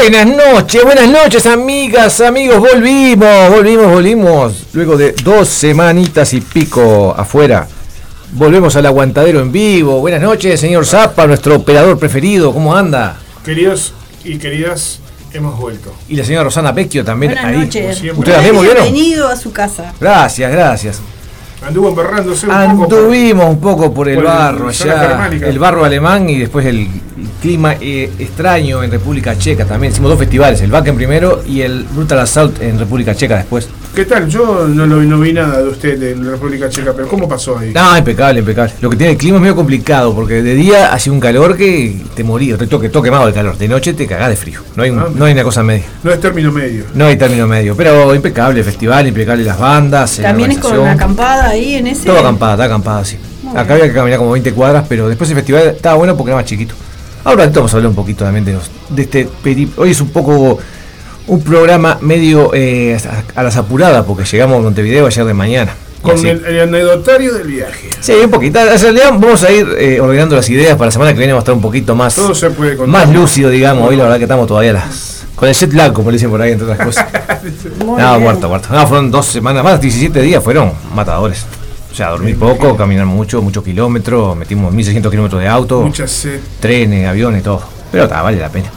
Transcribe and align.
Buenas 0.00 0.26
noches, 0.28 0.84
buenas 0.84 1.08
noches 1.08 1.44
amigas, 1.44 2.20
amigos, 2.20 2.60
volvimos, 2.60 3.50
volvimos, 3.50 3.90
volvimos. 3.90 4.66
Luego 4.72 4.96
de 4.96 5.10
dos 5.24 5.48
semanitas 5.48 6.32
y 6.34 6.40
pico 6.40 7.12
afuera, 7.18 7.66
volvemos 8.32 8.76
al 8.76 8.86
aguantadero 8.86 9.40
en 9.40 9.50
vivo. 9.50 9.98
Buenas 9.98 10.22
noches, 10.22 10.60
señor 10.60 10.86
Zapa, 10.86 11.26
nuestro 11.26 11.56
operador 11.56 11.98
preferido, 11.98 12.52
¿cómo 12.54 12.76
anda? 12.76 13.16
Queridos 13.44 13.92
y 14.24 14.38
queridas, 14.38 15.00
hemos 15.32 15.58
vuelto. 15.58 15.92
Y 16.08 16.14
la 16.14 16.24
señora 16.24 16.44
Rosana 16.44 16.70
Vecchio 16.70 17.04
también 17.04 17.32
Buenas 17.32 17.50
ahí. 17.52 17.58
noches. 17.58 18.02
¿Ustedes? 18.16 18.52
Bienvenido 18.52 19.26
a 19.26 19.36
su 19.36 19.52
casa. 19.52 19.92
Gracias, 20.00 20.50
gracias. 20.52 21.00
Anduvo 21.60 21.88
embarrándose 21.88 22.46
un 22.46 22.52
poco. 22.52 22.94
Anduvimos 22.94 23.46
un 23.50 23.60
poco 23.60 23.92
por 23.92 24.08
el 24.08 24.16
por 24.16 24.24
barro 24.24 24.68
allá, 24.68 25.28
el 25.28 25.58
barro 25.58 25.84
alemán 25.84 26.28
y 26.28 26.38
después 26.38 26.64
el 26.66 26.88
clima 27.42 27.74
eh, 27.80 28.10
extraño 28.18 28.82
en 28.82 28.90
República 28.90 29.36
Checa 29.36 29.64
también. 29.64 29.92
Hicimos 29.92 30.10
dos 30.10 30.18
festivales, 30.18 30.60
el 30.60 30.72
Wacken 30.72 30.96
primero 30.96 31.42
y 31.46 31.62
el 31.62 31.84
Brutal 31.84 32.20
Assault 32.20 32.62
en 32.62 32.78
República 32.78 33.14
Checa 33.14 33.36
después. 33.36 33.68
¿Qué 33.94 34.04
tal? 34.04 34.28
Yo 34.28 34.68
no, 34.68 34.86
lo, 34.86 35.02
no 35.02 35.18
vi 35.18 35.32
nada 35.32 35.58
de 35.60 35.68
usted 35.70 36.00
en 36.00 36.24
la 36.24 36.30
República 36.32 36.68
Checa, 36.68 36.92
pero 36.94 37.08
¿cómo 37.08 37.28
pasó 37.28 37.58
ahí? 37.58 37.72
No, 37.74 37.98
impecable, 37.98 38.38
impecable. 38.40 38.72
Lo 38.80 38.90
que 38.90 38.96
tiene 38.96 39.12
el 39.14 39.18
clima 39.18 39.38
es 39.38 39.42
medio 39.42 39.56
complicado 39.56 40.14
porque 40.14 40.40
de 40.40 40.54
día 40.54 40.92
hace 40.92 41.10
un 41.10 41.18
calor 41.18 41.56
que 41.56 41.96
te 42.14 42.22
morí, 42.22 42.52
te 42.52 42.68
toque, 42.68 42.90
todo 42.90 43.02
quemado 43.02 43.26
el 43.26 43.34
calor. 43.34 43.58
De 43.58 43.66
noche 43.66 43.94
te 43.94 44.06
cagás 44.06 44.28
de 44.28 44.36
frío. 44.36 44.60
No 44.76 44.84
hay, 44.84 44.90
Ah. 44.90 45.08
no 45.12 45.24
hay 45.24 45.32
una 45.32 45.42
cosa 45.42 45.64
media. 45.64 45.84
No 46.04 46.12
es 46.12 46.20
término 46.20 46.52
medio. 46.52 46.84
No 46.94 47.06
hay 47.06 47.16
término 47.16 47.48
medio. 47.48 47.74
Pero 47.76 48.14
impecable 48.14 48.60
el 48.60 48.64
festival, 48.64 49.08
impecable 49.08 49.42
las 49.42 49.58
bandas. 49.58 50.18
la 50.18 50.28
También 50.28 50.52
es 50.52 50.58
con 50.58 50.78
una 50.78 50.92
acampada 50.92 51.48
ahí 51.48 51.74
en 51.74 51.88
ese. 51.88 52.04
Todo 52.06 52.20
acampada, 52.20 52.52
está 52.52 52.64
acampada, 52.66 53.04
sí. 53.04 53.18
Muy 53.42 53.52
Acá 53.52 53.62
bien. 53.64 53.72
había 53.80 53.88
que 53.88 53.94
caminar 53.94 54.18
como 54.20 54.30
20 54.32 54.52
cuadras, 54.52 54.84
pero 54.88 55.08
después 55.08 55.28
el 55.30 55.36
festival 55.36 55.62
estaba 55.74 55.96
bueno 55.96 56.16
porque 56.16 56.30
era 56.30 56.36
más 56.36 56.44
chiquito. 56.46 56.74
Ahora 57.24 57.48
vamos 57.48 57.72
a 57.72 57.76
hablar 57.78 57.90
un 57.90 57.96
poquito 57.96 58.22
también 58.24 58.44
de, 58.44 58.52
los, 58.52 58.70
de 58.90 59.02
este 59.02 59.28
periplo. 59.42 59.82
Hoy 59.82 59.90
es 59.90 60.00
un 60.00 60.10
poco 60.10 60.58
un 61.28 61.42
programa 61.42 61.98
medio 62.00 62.50
eh, 62.54 62.98
a, 63.34 63.42
las 63.42 63.56
apuradas 63.56 64.04
porque 64.04 64.24
llegamos 64.24 64.58
a 64.58 64.60
Montevideo 64.62 65.06
ayer 65.06 65.24
de 65.24 65.34
mañana. 65.34 65.74
Con 66.02 66.16
el, 66.24 66.44
el 66.44 66.60
anecdotario 66.60 67.34
del 67.34 67.48
viaje. 67.48 67.90
Sí, 68.00 68.12
un 68.24 68.30
poquito. 68.30 68.60
En 68.60 68.80
realidad 68.80 69.10
vamos 69.12 69.42
a 69.42 69.50
ir 69.50 69.66
eh, 69.78 70.00
ordenando 70.00 70.36
las 70.36 70.48
ideas 70.48 70.76
para 70.76 70.86
la 70.86 70.92
semana 70.92 71.12
que 71.12 71.18
viene 71.18 71.32
vamos 71.32 71.42
a 71.42 71.44
estar 71.44 71.54
un 71.54 71.60
poquito 71.60 71.94
más, 71.94 72.14
Todo 72.14 72.34
se 72.34 72.50
puede 72.50 72.76
más 72.86 73.12
lúcido, 73.12 73.50
digamos. 73.50 73.88
Hoy 73.88 73.96
la 73.96 74.04
verdad 74.04 74.16
que 74.18 74.24
estamos 74.24 74.46
todavía 74.46 74.72
las, 74.74 75.26
con 75.34 75.48
el 75.48 75.54
jet 75.54 75.72
lag, 75.72 75.92
como 75.92 76.10
le 76.10 76.16
dicen 76.16 76.30
por 76.30 76.40
ahí, 76.40 76.52
entre 76.52 76.70
otras 76.70 76.86
cosas. 76.86 77.06
No, 77.84 78.20
muerto, 78.20 78.48
muerto. 78.48 78.68
No, 78.72 78.86
fueron 78.86 79.10
dos 79.10 79.26
semanas 79.26 79.64
más, 79.64 79.80
17 79.80 80.20
días 80.22 80.42
fueron 80.42 80.72
matadores. 80.94 81.44
O 81.90 81.94
sea, 81.94 82.10
dormir 82.10 82.38
poco, 82.38 82.76
caminar 82.76 83.06
mucho, 83.06 83.42
muchos 83.42 83.64
kilómetros, 83.64 84.36
metimos 84.36 84.72
1600 84.72 85.10
kilómetros 85.10 85.40
de 85.40 85.48
auto, 85.48 85.82
Mucha 85.82 86.06
sed. 86.06 86.40
trenes, 86.60 87.08
aviones, 87.08 87.42
todo. 87.42 87.62
Pero 87.90 88.04
está, 88.04 88.22
vale 88.22 88.38
la 88.38 88.50
pena. 88.50 88.70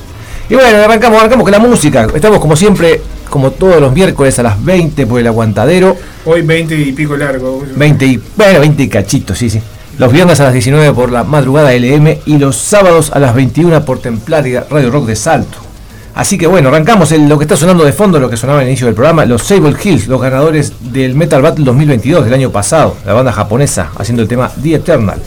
Y 0.51 0.55
bueno, 0.55 0.83
arrancamos, 0.83 1.17
arrancamos 1.19 1.43
con 1.45 1.51
la 1.53 1.59
música. 1.59 2.07
Estamos 2.13 2.39
como 2.39 2.57
siempre, 2.57 3.01
como 3.29 3.51
todos 3.51 3.79
los 3.79 3.93
miércoles 3.93 4.37
a 4.37 4.43
las 4.43 4.61
20 4.63 5.07
por 5.07 5.21
el 5.21 5.27
aguantadero. 5.27 5.95
Hoy 6.25 6.41
20 6.41 6.75
y 6.75 6.91
pico 6.91 7.15
largo. 7.15 7.63
20 7.73 8.05
y, 8.05 8.19
bueno, 8.35 8.59
20 8.59 8.83
y 8.83 8.87
cachitos, 8.89 9.37
sí, 9.37 9.49
sí. 9.49 9.61
Los 9.97 10.11
viernes 10.11 10.41
a 10.41 10.43
las 10.43 10.51
19 10.53 10.91
por 10.93 11.09
la 11.09 11.23
madrugada 11.23 11.71
LM 11.73 12.17
y 12.25 12.37
los 12.37 12.57
sábados 12.57 13.11
a 13.13 13.19
las 13.19 13.33
21 13.33 13.85
por 13.85 13.99
Templaria 13.99 14.65
Radio 14.69 14.91
Rock 14.91 15.05
de 15.07 15.15
Salto. 15.15 15.57
Así 16.15 16.37
que 16.37 16.47
bueno, 16.47 16.67
arrancamos 16.67 17.13
el- 17.13 17.29
lo 17.29 17.37
que 17.37 17.45
está 17.45 17.55
sonando 17.55 17.85
de 17.85 17.93
fondo, 17.93 18.19
lo 18.19 18.29
que 18.29 18.35
sonaba 18.35 18.59
al 18.59 18.67
inicio 18.67 18.87
del 18.87 18.95
programa, 18.95 19.25
los 19.25 19.43
Sable 19.43 19.73
Hills, 19.81 20.07
los 20.07 20.19
ganadores 20.21 20.73
del 20.91 21.15
Metal 21.15 21.41
Battle 21.41 21.63
2022 21.63 22.25
del 22.25 22.33
año 22.33 22.51
pasado, 22.51 22.97
la 23.05 23.13
banda 23.13 23.31
japonesa 23.31 23.91
haciendo 23.97 24.21
el 24.21 24.27
tema 24.27 24.51
The 24.61 24.75
Eternal. 24.75 25.21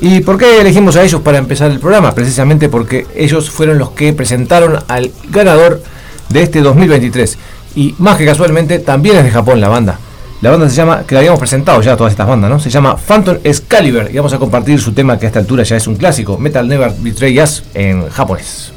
¿Y 0.00 0.20
por 0.20 0.38
qué 0.38 0.60
elegimos 0.60 0.96
a 0.96 1.04
ellos 1.04 1.20
para 1.22 1.38
empezar 1.38 1.70
el 1.70 1.80
programa? 1.80 2.12
Precisamente 2.12 2.68
porque 2.68 3.06
ellos 3.16 3.50
fueron 3.50 3.78
los 3.78 3.90
que 3.90 4.12
presentaron 4.12 4.78
al 4.88 5.10
ganador 5.30 5.82
de 6.28 6.42
este 6.42 6.60
2023. 6.60 7.38
Y 7.76 7.94
más 7.98 8.16
que 8.16 8.26
casualmente, 8.26 8.78
también 8.78 9.16
es 9.16 9.24
de 9.24 9.30
Japón 9.30 9.60
la 9.60 9.68
banda. 9.68 9.98
La 10.42 10.50
banda 10.50 10.68
se 10.68 10.76
llama, 10.76 11.04
que 11.06 11.14
la 11.14 11.20
habíamos 11.20 11.40
presentado 11.40 11.80
ya 11.80 11.96
todas 11.96 12.12
estas 12.12 12.26
bandas, 12.26 12.50
¿no? 12.50 12.60
Se 12.60 12.68
llama 12.68 12.96
Phantom 12.96 13.38
Excalibur 13.42 14.10
y 14.10 14.16
vamos 14.16 14.34
a 14.34 14.38
compartir 14.38 14.78
su 14.80 14.92
tema 14.92 15.18
que 15.18 15.26
a 15.26 15.28
esta 15.28 15.38
altura 15.38 15.62
ya 15.62 15.76
es 15.76 15.86
un 15.86 15.96
clásico, 15.96 16.36
Metal 16.36 16.68
Never 16.68 16.92
Betray 17.00 17.40
Us 17.40 17.62
en 17.74 18.08
japonés.「 18.10 18.75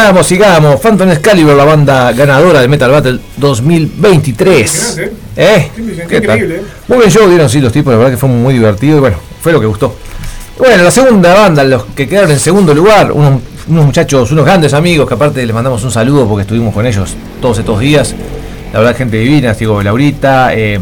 Sigamos, 0.00 0.26
sigamos. 0.26 0.80
Phantom 0.80 1.10
Excalibur, 1.10 1.54
la 1.54 1.64
banda 1.66 2.10
ganadora 2.12 2.62
de 2.62 2.68
Metal 2.68 2.90
Battle 2.90 3.18
2023. 3.36 4.98
Impresionante, 4.98 5.16
¿Eh? 5.36 5.70
Increíble, 5.76 6.56
¿eh? 6.56 6.62
Muy 6.88 6.98
bien 7.00 7.10
show 7.10 7.28
dieron 7.28 7.50
sí 7.50 7.60
los 7.60 7.70
tipos, 7.70 7.92
la 7.92 7.98
verdad 7.98 8.12
que 8.12 8.16
fue 8.16 8.30
muy 8.30 8.54
divertido 8.54 8.96
y 8.96 9.00
bueno, 9.00 9.18
fue 9.42 9.52
lo 9.52 9.60
que 9.60 9.66
gustó. 9.66 9.94
Bueno, 10.56 10.82
la 10.84 10.90
segunda 10.90 11.34
banda, 11.34 11.62
los 11.64 11.84
que 11.84 12.08
quedaron 12.08 12.30
en 12.30 12.40
segundo 12.40 12.72
lugar, 12.72 13.12
unos, 13.12 13.42
unos 13.68 13.84
muchachos, 13.84 14.32
unos 14.32 14.46
grandes 14.46 14.72
amigos 14.72 15.06
que 15.06 15.12
aparte 15.12 15.44
les 15.44 15.54
mandamos 15.54 15.84
un 15.84 15.90
saludo 15.90 16.26
porque 16.26 16.42
estuvimos 16.42 16.72
con 16.72 16.86
ellos 16.86 17.14
todos 17.42 17.58
estos 17.58 17.78
días. 17.78 18.14
La 18.72 18.78
verdad, 18.78 18.96
gente 18.96 19.18
divina, 19.18 19.52
digo, 19.52 19.82
Laurita, 19.82 20.54
eh, 20.54 20.80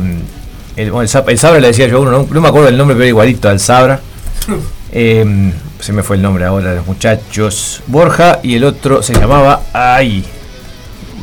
el, 0.77 1.09
Sabra 1.09 1.59
le 1.59 1.67
decía 1.67 1.89
yo 1.89 1.97
a 1.97 2.01
uno, 2.03 2.13
no, 2.13 2.29
no 2.31 2.41
me 2.41 2.49
acuerdo 2.49 2.69
el 2.69 2.79
nombre, 2.79 2.95
pero 2.95 3.09
igualito 3.09 3.49
al 3.49 3.59
Sabra. 3.59 4.01
Eh, 4.91 5.53
se 5.81 5.93
me 5.93 6.03
fue 6.03 6.17
el 6.17 6.23
nombre 6.23 6.45
ahora 6.45 6.71
de 6.71 6.77
los 6.77 6.87
muchachos. 6.87 7.83
Borja 7.87 8.41
y 8.43 8.55
el 8.57 8.65
otro 8.65 9.03
se 9.03 9.15
llamaba. 9.15 9.63
¡Ay! 9.73 10.25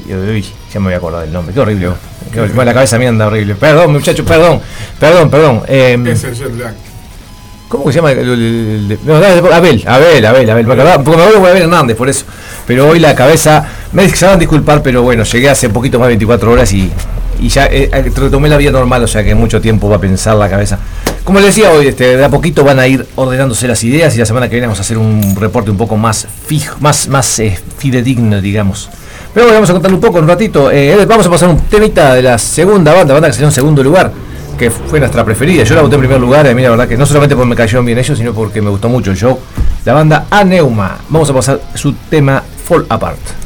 Uy, 0.08 0.46
ya 0.74 0.80
me 0.80 0.86
voy 0.88 0.94
a 0.94 0.98
acordar 0.98 1.22
del 1.22 1.34
nombre. 1.34 1.54
Qué 1.54 1.60
horrible. 1.60 1.90
Qué 2.32 2.40
horrible. 2.42 2.66
la 2.66 2.74
cabeza 2.74 2.98
mía 2.98 3.10
anda 3.10 3.28
horrible. 3.28 3.56
Perdón, 3.56 3.92
muchachos, 3.94 4.26
perdón. 4.26 4.62
Perdón, 5.00 5.30
perdón. 5.30 5.62
Eh, 5.68 5.98
Es 6.08 6.24
el 6.24 6.36
jet 6.36 6.54
lag. 6.56 6.74
¿Cómo 7.68 7.86
que 7.86 7.94
se 7.94 7.98
llama? 7.98 8.14
no, 8.14 9.16
Abel, 9.54 9.84
Abel, 9.88 10.26
Abel, 10.26 10.50
Abel. 10.50 10.66
Porque 10.66 10.84
me 10.84 10.92
acuerdo 11.24 11.42
de 11.42 11.50
Abel 11.50 11.64
Hernández, 11.64 11.98
por 11.98 12.08
eso. 12.08 12.26
Pero 12.68 12.88
hoy 12.90 13.00
la 13.00 13.16
cabeza. 13.16 13.68
Me 13.92 14.08
van 14.08 14.32
a 14.32 14.38
disculpar, 14.38 14.82
pero 14.84 15.02
bueno, 15.02 15.24
llegué 15.24 15.50
hace 15.50 15.70
poquito 15.70 15.98
más 16.00 16.08
de 16.08 16.12
24 16.14 16.52
horas 16.52 16.72
y, 16.74 16.92
y 17.40 17.48
ya 17.50 17.66
eh, 17.66 17.90
retomé 18.16 18.50
la 18.50 18.58
vida 18.58 18.72
normal, 18.72 19.04
o 19.04 19.08
sea 19.08 19.24
que 19.24 19.34
mucho 19.34 19.62
tiempo 19.62 19.90
va 19.90 19.96
a 19.96 20.00
pensar 20.00 20.36
la 20.36 20.50
cabeza. 20.50 20.78
Como 21.26 21.40
les 21.40 21.48
decía 21.56 21.72
hoy, 21.72 21.88
este, 21.88 22.18
de 22.18 22.24
a 22.24 22.30
poquito 22.30 22.64
van 22.64 22.78
a 22.78 22.88
ir 22.88 23.04
ordenándose 23.16 23.68
las 23.68 23.84
ideas 23.84 24.16
y 24.16 24.20
la 24.20 24.28
semana 24.28 24.48
que 24.48 24.52
viene 24.54 24.68
vamos 24.68 24.78
a 24.78 24.84
hacer 24.84 25.00
un 25.00 25.36
reporte 25.36 25.72
un 25.72 25.78
poco 25.78 25.98
más 25.98 26.28
fijo, 26.46 26.78
más, 26.82 27.08
más 27.08 27.40
eh, 27.40 27.60
fidedigno, 27.80 28.40
digamos. 28.40 28.92
Pero 29.34 29.48
bueno, 29.48 29.56
vamos 29.56 29.70
a 29.72 29.74
contarle 29.74 29.96
un 29.96 30.02
poco, 30.02 30.20
un 30.20 30.28
ratito. 30.28 30.70
Eh, 30.70 31.04
vamos 31.08 31.26
a 31.26 31.30
pasar 31.32 31.50
un 31.50 31.58
temita 31.62 32.14
de 32.14 32.22
la 32.22 32.38
segunda 32.38 32.94
banda, 32.94 33.16
banda 33.16 33.30
que 33.30 33.34
salió 33.34 33.48
en 33.48 33.54
segundo 33.54 33.82
lugar, 33.82 34.12
que 34.56 34.70
fue 34.70 35.00
nuestra 35.00 35.26
preferida. 35.26 35.64
Yo 35.64 35.74
la 35.74 35.82
voté 35.82 35.96
en 35.96 36.02
primer 36.02 36.20
lugar, 36.20 36.46
y 36.46 36.50
a 36.50 36.54
mí 36.54 36.62
la 36.62 36.70
verdad 36.70 36.88
que 36.88 36.96
no 36.96 37.08
solamente 37.08 37.36
porque 37.36 37.50
me 37.50 37.56
cayeron 37.56 37.84
bien 37.88 37.98
ellos, 37.98 38.16
sino 38.16 38.32
porque 38.32 38.62
me 38.62 38.70
gustó 38.70 38.88
mucho 38.88 39.10
el 39.10 39.18
show. 39.18 39.40
La 39.84 39.94
banda 39.94 40.28
Aneuma. 40.30 41.00
Vamos 41.10 41.28
a 41.28 41.34
pasar 41.34 41.60
su 41.74 41.94
tema 42.08 42.44
Fall 42.68 42.86
Apart. 42.88 43.45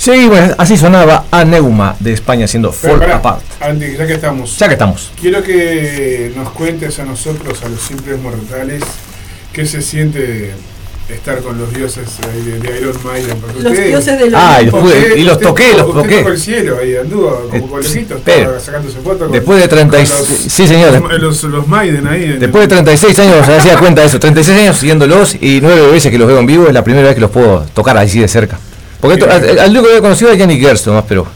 Sí, 0.00 0.26
bueno, 0.28 0.54
así 0.56 0.78
sonaba 0.78 1.26
a 1.30 1.44
Neuma 1.44 1.94
de 2.00 2.14
España 2.14 2.46
haciendo 2.46 2.70
Pero 2.80 2.94
Fall 2.94 3.00
pará, 3.00 3.16
Apart. 3.16 3.42
Andy, 3.60 3.96
ya 3.98 4.06
que 4.06 4.14
estamos, 4.14 4.56
Ya 4.58 4.66
que 4.66 4.72
estamos. 4.72 5.10
quiero 5.20 5.42
que 5.42 6.32
nos 6.34 6.48
cuentes 6.52 6.98
a 7.00 7.04
nosotros, 7.04 7.62
a 7.62 7.68
los 7.68 7.82
simples 7.82 8.18
mortales, 8.18 8.82
qué 9.52 9.66
se 9.66 9.82
siente 9.82 10.52
estar 11.10 11.40
con 11.40 11.58
los 11.58 11.74
dioses 11.74 12.06
ahí 12.32 12.40
de, 12.50 12.60
de 12.60 12.80
Iron 12.80 12.96
Maiden. 13.04 13.36
porque 13.42 13.60
Los 13.62 13.72
usted- 13.72 13.88
dioses 13.88 14.18
de 14.20 14.30
los 14.30 14.40
Ah, 14.42 14.58
y 14.62 14.64
después- 14.66 14.84
usted- 14.86 15.16
y 15.18 15.22
los 15.24 15.32
usted 15.34 15.46
toqué, 15.48 15.64
tocó- 15.72 15.76
los 15.78 15.88
usted 15.88 16.02
toqué. 16.02 16.16
tocó 16.18 16.28
el 16.30 16.38
cielo 16.40 16.78
ahí, 16.80 16.96
anduvo 16.96 17.48
como 17.50 17.78
Eh, 17.78 17.82
estaba 17.82 18.58
sacándose 18.60 18.98
fotos 19.00 19.18
con- 19.18 19.32
Después 19.32 19.60
de 19.60 19.68
30 19.68 20.00
y- 20.00 20.06
con 20.06 20.18
los- 20.18 20.26
sí, 20.28 20.66
señor. 20.66 20.92
Los, 20.98 21.20
los, 21.20 21.42
los 21.44 21.68
Maiden 21.68 22.06
ahí. 22.06 22.38
Después 22.38 22.60
de 22.60 22.62
el- 22.62 22.68
36 22.70 23.18
años, 23.18 23.44
se 23.44 23.54
hacía 23.54 23.76
cuenta 23.76 24.00
de 24.00 24.06
eso, 24.06 24.18
36 24.18 24.58
años 24.60 24.78
siguiéndolos 24.78 25.34
y 25.34 25.58
nueve 25.60 25.90
veces 25.90 26.10
que 26.10 26.16
los 26.16 26.26
veo 26.26 26.38
en 26.38 26.46
vivo, 26.46 26.68
es 26.68 26.72
la 26.72 26.82
primera 26.84 27.04
vez 27.08 27.14
que 27.16 27.20
los 27.20 27.30
puedo 27.30 27.66
tocar 27.74 27.98
así 27.98 28.18
de 28.20 28.26
cerca. 28.28 28.58
Porque 29.00 29.14
esto- 29.18 29.30
al, 29.30 29.58
al 29.58 29.70
único 29.70 29.84
que 29.84 29.88
había 29.90 30.00
conocido 30.02 30.30
era 30.30 30.38
Yannick 30.40 30.60
Gerst 30.60 30.86
más, 30.88 31.04
pero 31.08 31.26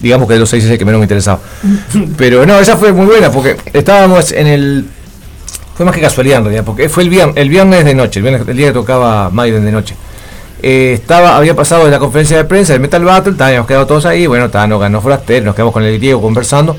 digamos 0.00 0.28
que 0.28 0.34
de 0.34 0.40
los 0.40 0.48
seis 0.50 0.64
es 0.64 0.70
el 0.70 0.78
que 0.78 0.84
menos 0.84 0.98
me 0.98 1.04
interesaba. 1.04 1.38
Pero 2.18 2.44
no, 2.44 2.58
esa 2.58 2.76
fue 2.76 2.92
muy 2.92 3.06
buena 3.06 3.30
porque 3.30 3.56
estábamos 3.72 4.32
en 4.32 4.46
el... 4.46 4.84
Fue 5.76 5.86
más 5.86 5.94
que 5.94 6.00
casualidad 6.02 6.38
en 6.38 6.44
realidad, 6.44 6.64
porque 6.64 6.88
fue 6.88 7.02
el 7.02 7.08
viernes, 7.08 7.36
el 7.36 7.48
viernes 7.48 7.84
de 7.84 7.94
noche, 7.94 8.20
el, 8.20 8.24
viernes- 8.26 8.46
el 8.48 8.56
día 8.56 8.66
que 8.68 8.74
tocaba 8.74 9.30
Maiden 9.30 9.64
de 9.64 9.72
noche. 9.72 9.94
Eh, 10.62 10.92
estaba, 10.94 11.36
había 11.36 11.54
pasado 11.56 11.84
de 11.86 11.90
la 11.90 11.98
conferencia 11.98 12.36
de 12.36 12.44
prensa 12.44 12.72
del 12.74 12.80
Metal 12.80 13.02
Battle, 13.02 13.34
habíamos 13.38 13.66
quedado 13.66 13.86
todos 13.86 14.06
ahí, 14.06 14.26
bueno, 14.26 14.48
nos 14.68 14.80
ganó 14.80 15.00
Foraster, 15.00 15.42
nos 15.42 15.54
quedamos 15.54 15.72
con 15.72 15.82
el 15.82 15.96
griego 15.98 16.20
conversando. 16.22 16.76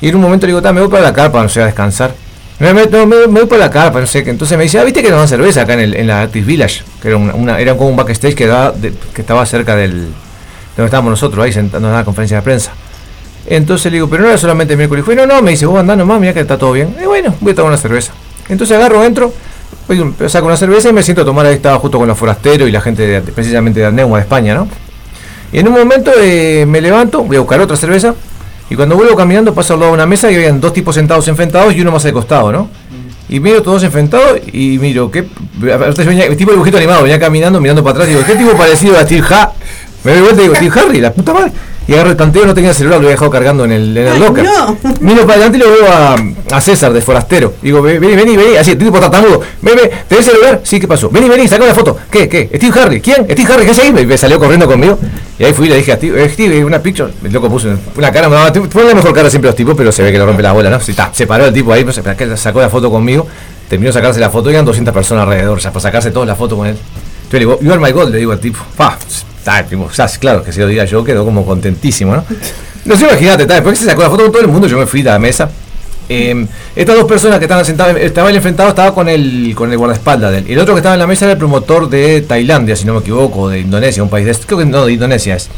Y 0.00 0.08
en 0.08 0.16
un 0.16 0.22
momento 0.22 0.46
le 0.46 0.54
digo, 0.54 0.72
me 0.72 0.80
voy 0.80 0.90
para 0.90 1.02
la 1.04 1.12
carpa, 1.12 1.42
no 1.42 1.48
sé, 1.48 1.62
a 1.62 1.66
descansar. 1.66 2.12
Me, 2.58 2.74
me- 2.74 2.86
me- 2.86 3.06
me 3.06 3.26
voy 3.26 3.46
para 3.46 3.60
la 3.66 3.70
carpa, 3.70 4.00
no 4.00 4.06
sé 4.06 4.24
qué. 4.24 4.30
Entonces 4.30 4.56
me 4.58 4.64
dice, 4.64 4.78
ah, 4.80 4.84
viste 4.84 5.02
que 5.02 5.10
nos 5.10 5.18
dan 5.20 5.28
cerveza 5.28 5.62
acá 5.62 5.74
en, 5.74 5.80
el, 5.80 5.94
en 5.94 6.06
la 6.08 6.22
Active 6.22 6.44
Village, 6.44 6.82
que 7.02 7.08
era, 7.08 7.16
una, 7.16 7.58
era 7.58 7.76
como 7.76 7.90
un 7.90 7.96
backstage 7.96 8.34
que, 8.36 8.46
de- 8.46 8.92
que 9.12 9.20
estaba 9.20 9.44
cerca 9.44 9.74
del. 9.76 9.90
de 10.02 10.06
donde 10.76 10.84
estábamos 10.86 11.10
nosotros, 11.10 11.44
ahí 11.44 11.52
sentándonos 11.52 11.92
en 11.94 11.98
la 11.98 12.04
conferencia 12.04 12.36
de 12.38 12.42
prensa. 12.42 12.72
Entonces 13.46 13.90
le 13.90 13.96
digo, 13.96 14.08
pero 14.08 14.22
no 14.22 14.28
era 14.28 14.38
solamente 14.38 14.76
miércoles. 14.76 15.04
Fue, 15.04 15.16
no, 15.16 15.26
no, 15.26 15.42
me 15.42 15.50
dice, 15.50 15.66
vos 15.66 15.78
andá 15.80 15.96
nomás, 15.96 16.20
mira 16.20 16.32
que 16.32 16.40
está 16.40 16.56
todo 16.56 16.72
bien. 16.72 16.94
Y 17.02 17.06
bueno, 17.06 17.34
voy 17.40 17.52
a 17.52 17.54
tomar 17.56 17.72
una 17.72 17.76
cerveza. 17.76 18.12
Entonces 18.48 18.76
agarro, 18.76 19.02
entro, 19.04 19.32
saco 20.28 20.46
una 20.46 20.56
cerveza 20.56 20.90
y 20.90 20.92
me 20.92 21.02
siento 21.02 21.22
a 21.22 21.24
tomar 21.24 21.46
ahí, 21.46 21.56
estaba 21.56 21.78
justo 21.78 21.98
con 21.98 22.06
los 22.06 22.16
forasteros 22.16 22.68
y 22.68 22.72
la 22.72 22.80
gente 22.80 23.20
precisamente 23.34 23.80
de 23.80 23.90
Neuma 23.90 24.18
de 24.18 24.22
España, 24.22 24.54
¿no? 24.54 24.68
Y 25.52 25.58
en 25.58 25.68
un 25.68 25.74
momento 25.74 26.12
eh, 26.20 26.64
me 26.66 26.80
levanto, 26.80 27.24
voy 27.24 27.36
a 27.36 27.40
buscar 27.40 27.60
otra 27.60 27.76
cerveza, 27.76 28.14
y 28.70 28.76
cuando 28.76 28.96
vuelvo 28.96 29.14
caminando 29.16 29.52
paso 29.52 29.74
al 29.74 29.80
lado 29.80 29.92
de 29.92 29.96
una 29.96 30.06
mesa 30.06 30.30
y 30.30 30.36
habían 30.36 30.60
dos 30.60 30.72
tipos 30.72 30.94
sentados 30.94 31.26
enfrentados 31.28 31.74
y 31.74 31.80
uno 31.82 31.90
más 31.92 32.04
al 32.06 32.12
costado, 32.12 32.50
¿no? 32.52 32.68
Y 33.28 33.40
miro 33.40 33.62
todos 33.62 33.82
enfrentados 33.82 34.40
y 34.52 34.78
miro, 34.78 35.10
¿qué? 35.10 35.24
venía- 35.58 36.26
El 36.26 36.36
tipo 36.36 36.50
de 36.50 36.56
dibujito 36.56 36.76
animado 36.76 37.02
venía 37.02 37.18
caminando, 37.18 37.60
mirando 37.60 37.82
para 37.82 37.92
atrás 37.94 38.08
digo, 38.08 38.20
¿qué 38.26 38.34
tipo 38.34 38.52
parecido 38.52 38.98
a 38.98 39.02
Steve 39.04 39.24
Ha? 39.30 39.52
Me 40.04 40.12
doy 40.12 40.20
vuelta 40.22 40.40
y 40.40 40.42
digo, 40.44 40.54
Steve 40.56 40.80
Harry, 40.80 41.00
la 41.00 41.12
puta 41.12 41.32
madre. 41.32 41.52
Y 41.88 41.94
agarro 41.94 42.10
el 42.10 42.16
tanteo, 42.16 42.46
no 42.46 42.54
tenía 42.54 42.70
el 42.70 42.76
celular, 42.76 42.98
lo 43.00 43.06
había 43.06 43.16
dejado 43.16 43.30
cargando 43.30 43.64
en 43.64 43.72
el, 43.72 43.96
en 43.96 44.06
el 44.06 44.12
Ay, 44.12 44.18
locker. 44.20 44.44
no. 44.44 44.76
Miro 45.00 45.22
para 45.22 45.34
adelante 45.34 45.58
y 45.58 45.60
lo 45.60 45.70
veo 45.70 45.88
a, 45.90 46.16
a 46.56 46.60
César 46.60 46.92
de 46.92 47.00
Forastero. 47.00 47.54
Digo, 47.60 47.82
"Ve- 47.82 47.98
vení, 47.98 48.14
vení, 48.14 48.36
vení, 48.36 48.56
así, 48.56 48.76
tipo 48.76 49.00
tartamudo. 49.00 49.40
Ven, 49.60 49.74
ven, 49.76 49.90
¿tenés 50.08 50.26
el 50.28 50.32
celular? 50.34 50.60
Sí, 50.62 50.78
¿qué 50.78 50.86
pasó? 50.86 51.10
Vení, 51.10 51.28
vení, 51.28 51.48
saca 51.48 51.64
una 51.64 51.74
foto. 51.74 51.96
¿Qué, 52.10 52.28
qué? 52.28 52.50
Steve 52.56 52.80
Harry. 52.80 53.00
¿Quién? 53.00 53.26
Steve 53.30 53.52
Harry, 53.52 53.64
¿qué 53.64 53.70
es 53.72 53.78
ahí? 53.80 53.92
Me, 53.92 54.06
me 54.06 54.16
salió 54.16 54.38
corriendo 54.38 54.66
conmigo. 54.66 54.98
Y 55.38 55.44
ahí 55.44 55.52
fui 55.54 55.66
y 55.66 55.70
le 55.70 55.76
dije 55.76 55.92
a 55.92 55.96
Steve, 55.96 56.24
eh, 56.24 56.28
Steve, 56.28 56.64
una 56.64 56.80
picture. 56.80 57.12
El 57.24 57.32
loco 57.32 57.48
puso 57.50 57.68
una 57.96 58.12
cara, 58.12 58.28
me 58.28 58.36
daba, 58.36 58.52
pone 58.52 58.86
la 58.88 58.94
mejor 58.94 59.12
cara 59.12 59.28
siempre 59.28 59.48
los 59.48 59.56
tipos, 59.56 59.74
pero 59.76 59.90
se 59.90 60.02
ve 60.04 60.12
que 60.12 60.18
le 60.18 60.24
rompe 60.24 60.42
la 60.42 60.52
bola, 60.52 60.70
¿no? 60.70 60.78
Sí, 60.78 60.94
se 61.12 61.26
paró 61.26 61.46
el 61.46 61.52
tipo 61.52 61.72
ahí, 61.72 61.82
pues, 61.84 62.00
que 62.16 62.36
sacó 62.36 62.60
la 62.60 62.68
foto 62.70 62.90
conmigo. 62.90 63.26
Terminó 63.68 63.88
de 63.88 63.94
sacarse 63.94 64.20
la 64.20 64.30
foto 64.30 64.50
y 64.50 64.52
eran 64.52 64.64
200 64.66 64.94
personas 64.94 65.24
alrededor, 65.24 65.58
ya, 65.58 65.70
para 65.72 65.80
sacarse 65.80 66.10
toda 66.12 66.26
la 66.26 66.36
foto 66.36 66.56
con 66.56 66.66
él. 66.68 66.76
Entonces 66.76 67.32
le 67.32 67.38
digo, 67.40 67.58
you 67.60 67.72
are 67.72 67.80
my 67.80 67.90
god, 67.90 68.10
le 68.10 68.18
digo 68.18 68.30
al 68.30 68.38
tipo. 68.38 68.58
Pa, 68.76 68.96
claro, 70.18 70.42
que 70.42 70.52
si 70.52 70.60
lo 70.60 70.66
diga 70.66 70.84
yo, 70.84 71.04
quedó 71.04 71.24
como 71.24 71.44
contentísimo, 71.44 72.14
¿no? 72.14 72.24
No 72.84 72.96
sé, 72.96 73.04
imagínate, 73.04 73.46
después 73.46 73.78
que 73.78 73.84
se 73.84 73.90
sacó 73.90 74.02
la 74.02 74.10
foto 74.10 74.24
con 74.24 74.32
todo 74.32 74.42
el 74.42 74.48
mundo, 74.48 74.66
yo 74.66 74.78
me 74.78 74.86
fui 74.86 75.02
de 75.02 75.10
la 75.10 75.18
mesa. 75.18 75.50
Eh, 76.08 76.46
estas 76.74 76.96
dos 76.96 77.04
personas 77.04 77.38
que 77.38 77.44
estaban 77.44 77.64
sentadas, 77.64 77.96
estaba 77.96 78.28
el 78.28 78.36
enfrentado, 78.36 78.68
estaba 78.68 78.92
con 78.92 79.08
el, 79.08 79.54
con 79.54 79.70
el 79.70 79.78
guardaespaldas 79.78 80.32
de 80.32 80.38
él. 80.38 80.44
Y 80.48 80.52
el 80.52 80.58
otro 80.58 80.74
que 80.74 80.80
estaba 80.80 80.94
en 80.94 81.00
la 81.00 81.06
mesa 81.06 81.24
era 81.26 81.32
el 81.32 81.38
promotor 81.38 81.88
de 81.88 82.22
Tailandia, 82.22 82.76
si 82.76 82.84
no 82.84 82.94
me 82.94 83.00
equivoco, 83.00 83.48
de 83.48 83.60
Indonesia, 83.60 84.02
un 84.02 84.10
país 84.10 84.26
de. 84.26 84.34
Creo 84.46 84.58
que 84.58 84.66
no, 84.66 84.84
de 84.84 84.92
Indonesia 84.92 85.36
es. 85.36 85.48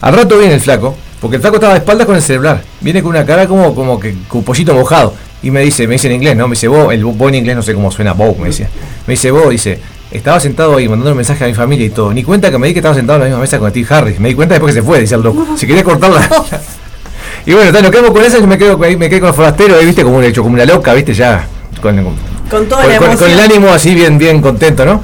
Al 0.00 0.14
rato 0.14 0.38
viene 0.38 0.54
el 0.54 0.60
flaco, 0.60 0.96
porque 1.20 1.36
el 1.36 1.42
flaco 1.42 1.56
estaba 1.56 1.74
de 1.74 1.78
espaldas 1.78 2.06
con 2.06 2.16
el 2.16 2.22
celular. 2.22 2.62
Viene 2.80 3.02
con 3.02 3.10
una 3.10 3.24
cara 3.24 3.46
como, 3.46 3.74
como 3.74 3.98
que 3.98 4.14
con 4.28 4.42
pollito 4.42 4.74
mojado. 4.74 5.14
Y 5.42 5.50
me 5.50 5.60
dice, 5.60 5.86
me 5.86 5.94
dice 5.94 6.08
en 6.08 6.14
inglés, 6.14 6.36
¿no? 6.36 6.48
Me 6.48 6.52
dice, 6.52 6.68
vos, 6.68 6.92
el 6.92 7.04
vos 7.04 7.28
en 7.28 7.36
inglés 7.36 7.56
no 7.56 7.62
sé 7.62 7.72
cómo 7.72 7.90
suena, 7.90 8.12
vos, 8.12 8.36
me 8.38 8.48
dice. 8.48 8.68
Me 9.06 9.12
dice, 9.12 9.30
vos, 9.30 9.50
dice, 9.50 9.78
estaba 10.16 10.40
sentado 10.40 10.76
ahí 10.76 10.88
mandando 10.88 11.10
un 11.12 11.16
mensaje 11.16 11.44
a 11.44 11.46
mi 11.46 11.54
familia 11.54 11.86
y 11.86 11.90
todo. 11.90 12.12
Ni 12.12 12.22
cuenta 12.24 12.50
que 12.50 12.58
me 12.58 12.66
di 12.68 12.72
que 12.72 12.80
estaba 12.80 12.94
sentado 12.94 13.16
en 13.16 13.20
la 13.22 13.26
misma 13.28 13.40
mesa 13.40 13.58
con 13.58 13.70
Steve 13.70 13.86
Harris. 13.88 14.20
Me 14.20 14.28
di 14.28 14.34
cuenta 14.34 14.54
después 14.54 14.74
que 14.74 14.80
se 14.80 14.86
fue, 14.86 15.00
dice 15.00 15.14
el 15.14 15.22
loco. 15.22 15.46
Se 15.56 15.66
quería 15.66 15.82
cortarla. 15.84 16.20
y 17.46 17.52
bueno, 17.52 17.72
tal, 17.72 17.82
nos 17.82 17.90
quedamos 17.90 18.10
con 18.10 18.24
eso 18.24 18.38
y 18.38 18.46
me 18.46 18.58
quedo, 18.58 18.76
me 18.78 18.96
quedé 19.08 19.20
con 19.20 19.28
los 19.28 19.36
forasteros, 19.36 19.78
ahí, 19.78 19.86
viste, 19.86 20.02
como, 20.02 20.16
un- 20.18 20.24
hecho 20.24 20.42
como 20.42 20.54
una 20.54 20.64
loca, 20.64 20.92
viste, 20.94 21.14
ya. 21.14 21.46
Con, 21.80 21.96
con- 22.02 22.14
Con 22.50 22.68
toda 22.68 22.82
con, 22.82 22.90
la 22.92 22.98
con- 22.98 23.06
emoción. 23.08 23.30
con 23.30 23.38
el 23.38 23.44
ánimo 23.44 23.68
así 23.70 23.94
bien, 23.94 24.18
bien 24.18 24.40
contento, 24.40 24.84
¿no? 24.84 25.02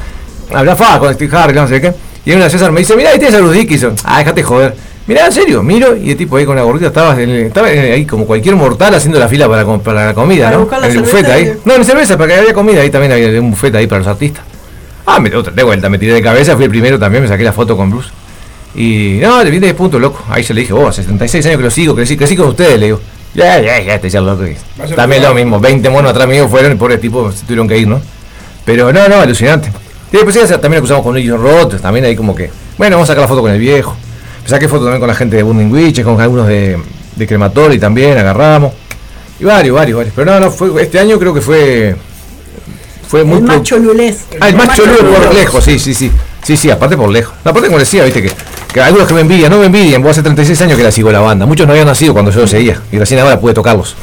Habla 0.53 0.77
fa 0.77 0.99
con 0.99 1.13
Steve 1.15 1.37
Harris, 1.37 1.57
no 1.57 1.69
sé 1.69 1.81
qué. 1.81 1.93
Y 2.25 2.33
una 2.33 2.49
César 2.51 2.71
me 2.73 2.81
dice, 2.81 2.95
mira, 2.97 3.11
ahí 3.11 3.19
tienes 3.19 3.37
a 3.37 3.41
Bruce 3.43 3.59
Dickinson. 3.59 3.95
Ah, 4.05 4.19
déjate 4.19 4.43
joder. 4.43 4.75
Mirá, 5.07 5.27
en 5.27 5.33
serio, 5.33 5.63
miro, 5.65 5.97
y 5.97 6.13
el 6.13 6.17
tipo 6.17 6.37
ahí 6.37 6.45
con 6.47 6.55
la 6.55 6.63
gorrita 6.63 6.87
estaba, 6.87 7.21
en 7.21 7.29
el- 7.29 7.47
estaba 7.47 7.71
en- 7.73 7.93
ahí 7.93 8.07
como 8.07 8.25
cualquier 8.27 8.55
mortal 8.57 8.95
haciendo 8.95 9.19
la 9.19 9.27
fila 9.29 9.49
para, 9.49 9.65
para 9.79 10.07
la 10.07 10.15
comida, 10.15 10.45
Para 10.51 10.59
¿no? 10.59 10.87
en 10.87 10.91
el 10.93 10.99
bufete 11.01 11.33
ahí. 11.33 11.53
No, 11.65 11.75
en 11.75 11.85
cerveza, 11.85 12.17
para 12.17 12.33
que 12.35 12.41
había 12.41 12.55
comida, 12.55 12.81
ahí 12.83 12.91
también 12.91 13.13
había 13.13 13.41
un 13.41 13.51
bufete 13.51 13.79
ahí 13.79 13.87
para 13.89 13.99
los 14.01 14.07
artistas. 14.09 14.45
Ah, 15.07 15.19
me 15.19 15.35
otra 15.35 15.53
de 15.53 15.63
vuelta, 15.63 15.89
me 15.89 15.99
tiré 15.99 16.15
de 16.15 16.23
cabeza, 16.23 16.55
fui 16.55 16.65
el 16.65 16.71
primero 16.71 16.99
también, 16.99 17.23
me 17.23 17.29
saqué 17.29 17.43
la 17.43 17.53
foto 17.53 17.77
con 17.77 17.91
Bruce. 17.91 18.11
Y 18.75 19.19
no, 19.21 19.43
le 19.43 19.51
vi 19.51 19.59
10 19.59 19.75
puntos, 19.75 20.01
loco. 20.01 20.25
Ahí 20.29 20.43
se 20.43 20.55
le 20.55 20.63
dije, 20.63 20.73
oh, 20.73 20.89
hace 20.89 21.03
76 21.03 21.45
años 21.47 21.59
que 21.59 21.65
lo 21.65 21.71
sigo, 21.71 21.95
crecí, 21.95 22.17
crecí 22.17 22.37
con 22.37 22.49
ustedes, 22.49 22.79
le 22.79 22.87
digo. 22.87 23.01
Ya, 23.35 23.61
ya, 23.61 23.81
ya, 23.81 23.97
te 23.99 24.05
decía 24.05 24.21
el 24.21 24.27
loco. 24.27 24.45
También 24.95 25.23
lo 25.23 25.35
mismo, 25.35 25.59
20 25.59 25.91
monos 25.91 26.11
atrás 26.11 26.29
mío 26.29 26.49
fueron, 26.49 26.79
pobre 26.79 26.99
tipo, 26.99 27.33
se 27.33 27.45
tuvieron 27.45 27.69
que 27.69 27.79
ir, 27.79 27.89
¿no? 27.89 28.01
Pero 28.65 28.93
no, 28.93 29.09
no, 29.09 29.17
alucinante. 29.17 29.71
Y 30.13 30.17
después 30.17 30.35
ya 30.35 30.47
también 30.61 30.75
lo 30.75 30.81
cruzamos 30.81 31.03
con 31.05 31.17
ellos 31.17 31.41
Roth, 31.41 31.81
también 31.81 32.05
ahí 32.05 32.15
como 32.15 32.35
que, 32.35 32.51
bueno, 32.77 32.97
vamos 32.97 33.09
a 33.09 33.13
sacar 33.13 33.23
la 33.23 33.29
foto 33.29 33.41
con 33.41 33.51
el 33.51 33.59
viejo. 33.59 33.97
Saqué 34.45 34.69
foto 34.69 34.85
también 34.85 35.01
con 35.01 35.09
la 35.09 35.15
gente 35.15 35.37
de 35.37 35.43
Bunding 35.43 35.73
Witches, 35.73 36.05
con 36.05 36.21
algunos 36.21 36.47
de, 36.47 36.79
de 37.17 37.27
Crematori 37.27 37.79
también, 37.79 38.19
agarramos. 38.19 38.73
Y 39.41 39.45
varios, 39.45 39.75
varios, 39.75 39.97
varios. 39.97 40.15
Pero 40.15 40.31
no, 40.31 40.41
no, 40.41 40.51
fue, 40.51 40.83
este 40.83 40.99
año 40.99 41.19
creo 41.19 41.33
que 41.33 41.41
fue. 41.41 41.97
Fue 43.13 43.25
muy 43.25 43.39
el 43.39 43.45
pro- 43.45 43.57
macho 43.59 43.79
lulés. 43.79 44.21
Ah, 44.41 44.49
el 44.49 44.57
más 44.57 44.75
choludo 44.77 44.97
por 45.05 45.35
lejos, 45.35 45.63
sí, 45.63 45.79
sí, 45.79 45.93
sí. 45.95 46.11
Sí, 46.43 46.57
sí, 46.57 46.71
aparte 46.71 46.97
por 46.97 47.11
lejos. 47.11 47.35
No, 47.45 47.51
aparte 47.51 47.69
como 47.69 47.79
decía, 47.79 48.05
viste 48.05 48.23
que, 48.23 48.33
que 48.73 48.81
algunos 48.81 49.07
que 49.07 49.13
me 49.15 49.21
envidian, 49.21 49.51
no 49.53 49.59
me 49.59 49.67
envidian, 49.67 50.03
vos 50.03 50.13
hace 50.13 50.23
36 50.23 50.61
años 50.63 50.77
que 50.79 50.83
la 50.83 50.91
sigo 50.91 51.13
la 51.13 51.21
banda. 51.21 51.45
Muchos 51.47 51.67
no 51.67 51.73
habían 51.75 51.87
nacido 51.87 52.15
cuando 52.15 52.31
yo 52.33 52.41
lo 52.41 52.47
seguía. 52.47 52.81
Y 52.91 52.99
recién 52.99 53.21
ahora 53.21 53.39
pude 53.39 53.53
tocarlos. 53.55 53.95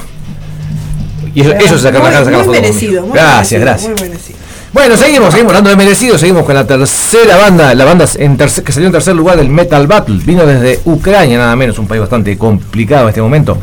Y 1.33 1.41
eso, 1.41 1.51
eso 1.53 1.75
es 1.75 1.81
sacar 1.81 2.01
la 2.03 2.11
cara, 2.11 2.17
sacar 2.25 2.31
la 2.31 2.37
muy 2.37 2.45
foto. 2.45 2.61
merecido, 2.61 3.01
muy 3.05 3.13
Gracias, 3.13 3.59
merecido, 3.59 3.61
gracias. 3.65 3.91
Muy 4.01 4.09
merecido. 4.09 4.39
Bueno, 4.71 4.95
seguimos, 4.97 5.31
seguimos 5.31 5.49
hablando 5.51 5.69
de 5.71 5.75
merecido, 5.75 6.17
seguimos 6.19 6.43
con 6.45 6.53
la 6.55 6.65
tercera 6.67 7.37
banda, 7.37 7.73
la 7.73 7.85
banda 7.85 8.05
en 8.17 8.37
tercer- 8.37 8.61
que 8.63 8.71
salió 8.71 8.85
en 8.87 8.93
tercer 8.93 9.15
lugar 9.15 9.35
del 9.37 9.49
Metal 9.49 9.87
Battle, 9.87 10.19
vino 10.23 10.45
desde 10.45 10.79
Ucrania 10.85 11.39
nada 11.39 11.55
menos, 11.55 11.79
un 11.79 11.87
país 11.87 11.99
bastante 12.01 12.37
complicado 12.37 13.03
en 13.03 13.09
este 13.09 13.21
momento. 13.21 13.57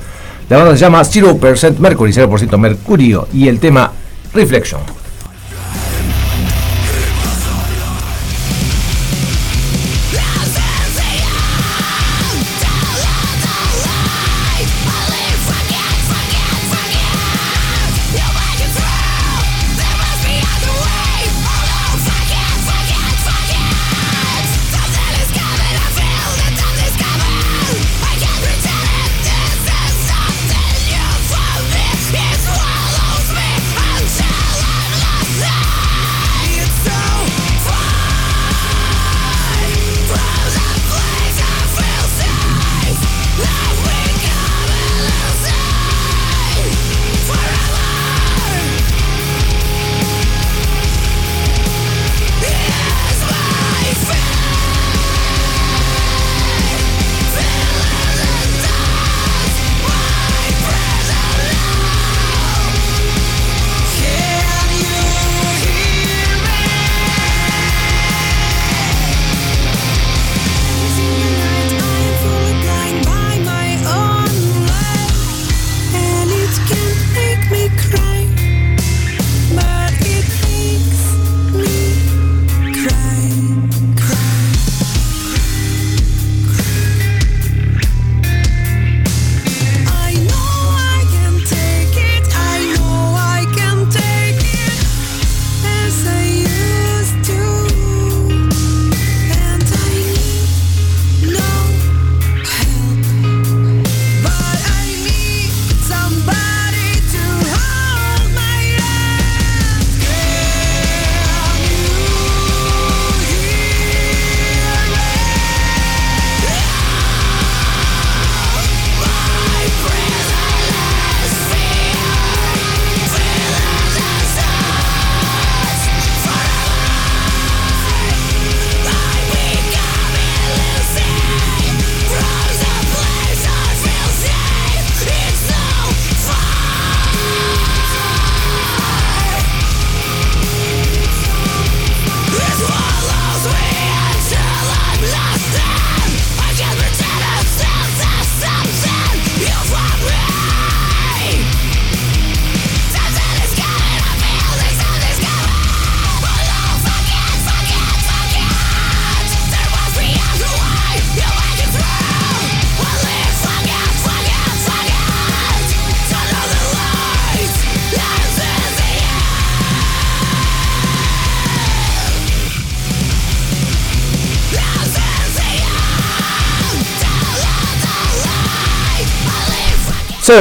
La 0.48 0.56
banda 0.58 0.72
se 0.74 0.80
llama 0.80 1.02
0% 1.04 1.78
Mercury, 1.78 2.12
0% 2.12 2.58
Mercurio, 2.58 3.28
y 3.32 3.46
el 3.48 3.60
tema 3.60 3.92
Reflection. 4.34 4.80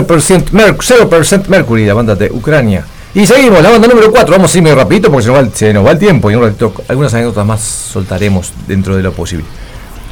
0%, 0.04 0.52
Mer- 0.52 0.76
0% 0.76 1.48
Mercury, 1.48 1.86
la 1.86 1.94
banda 1.94 2.16
de 2.16 2.32
Ucrania. 2.32 2.86
Y 3.14 3.26
seguimos, 3.26 3.62
la 3.62 3.70
banda 3.70 3.88
número 3.88 4.12
4, 4.12 4.36
vamos 4.36 4.54
a 4.54 4.58
ir 4.58 4.64
medio 4.64 4.76
rapidito 4.76 5.10
porque 5.10 5.24
se 5.24 5.74
nos, 5.74 5.86
va 5.86 5.92
el, 5.92 6.00
tiempo 6.00 6.30
y 6.30 6.34
algunas 6.34 7.14
anécdotas 7.14 7.46
más 7.46 7.62
soltaremos 7.62 8.52
dentro 8.68 8.98
de 8.98 9.04
lo 9.04 9.14
posible. 9.14 9.46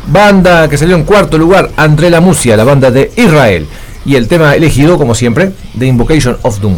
Banda 0.07 0.69
que 0.69 0.77
salió 0.77 0.95
en 0.95 1.03
cuarto 1.03 1.37
lugar, 1.37 1.71
André 1.75 2.09
la 2.09 2.21
la 2.21 2.63
banda 2.63 2.91
de 2.91 3.11
Israel. 3.17 3.67
Y 4.05 4.15
el 4.15 4.27
tema 4.27 4.55
elegido, 4.55 4.97
como 4.97 5.15
siempre, 5.15 5.51
The 5.77 5.85
Invocation 5.85 6.37
of 6.43 6.59
Doom. 6.59 6.75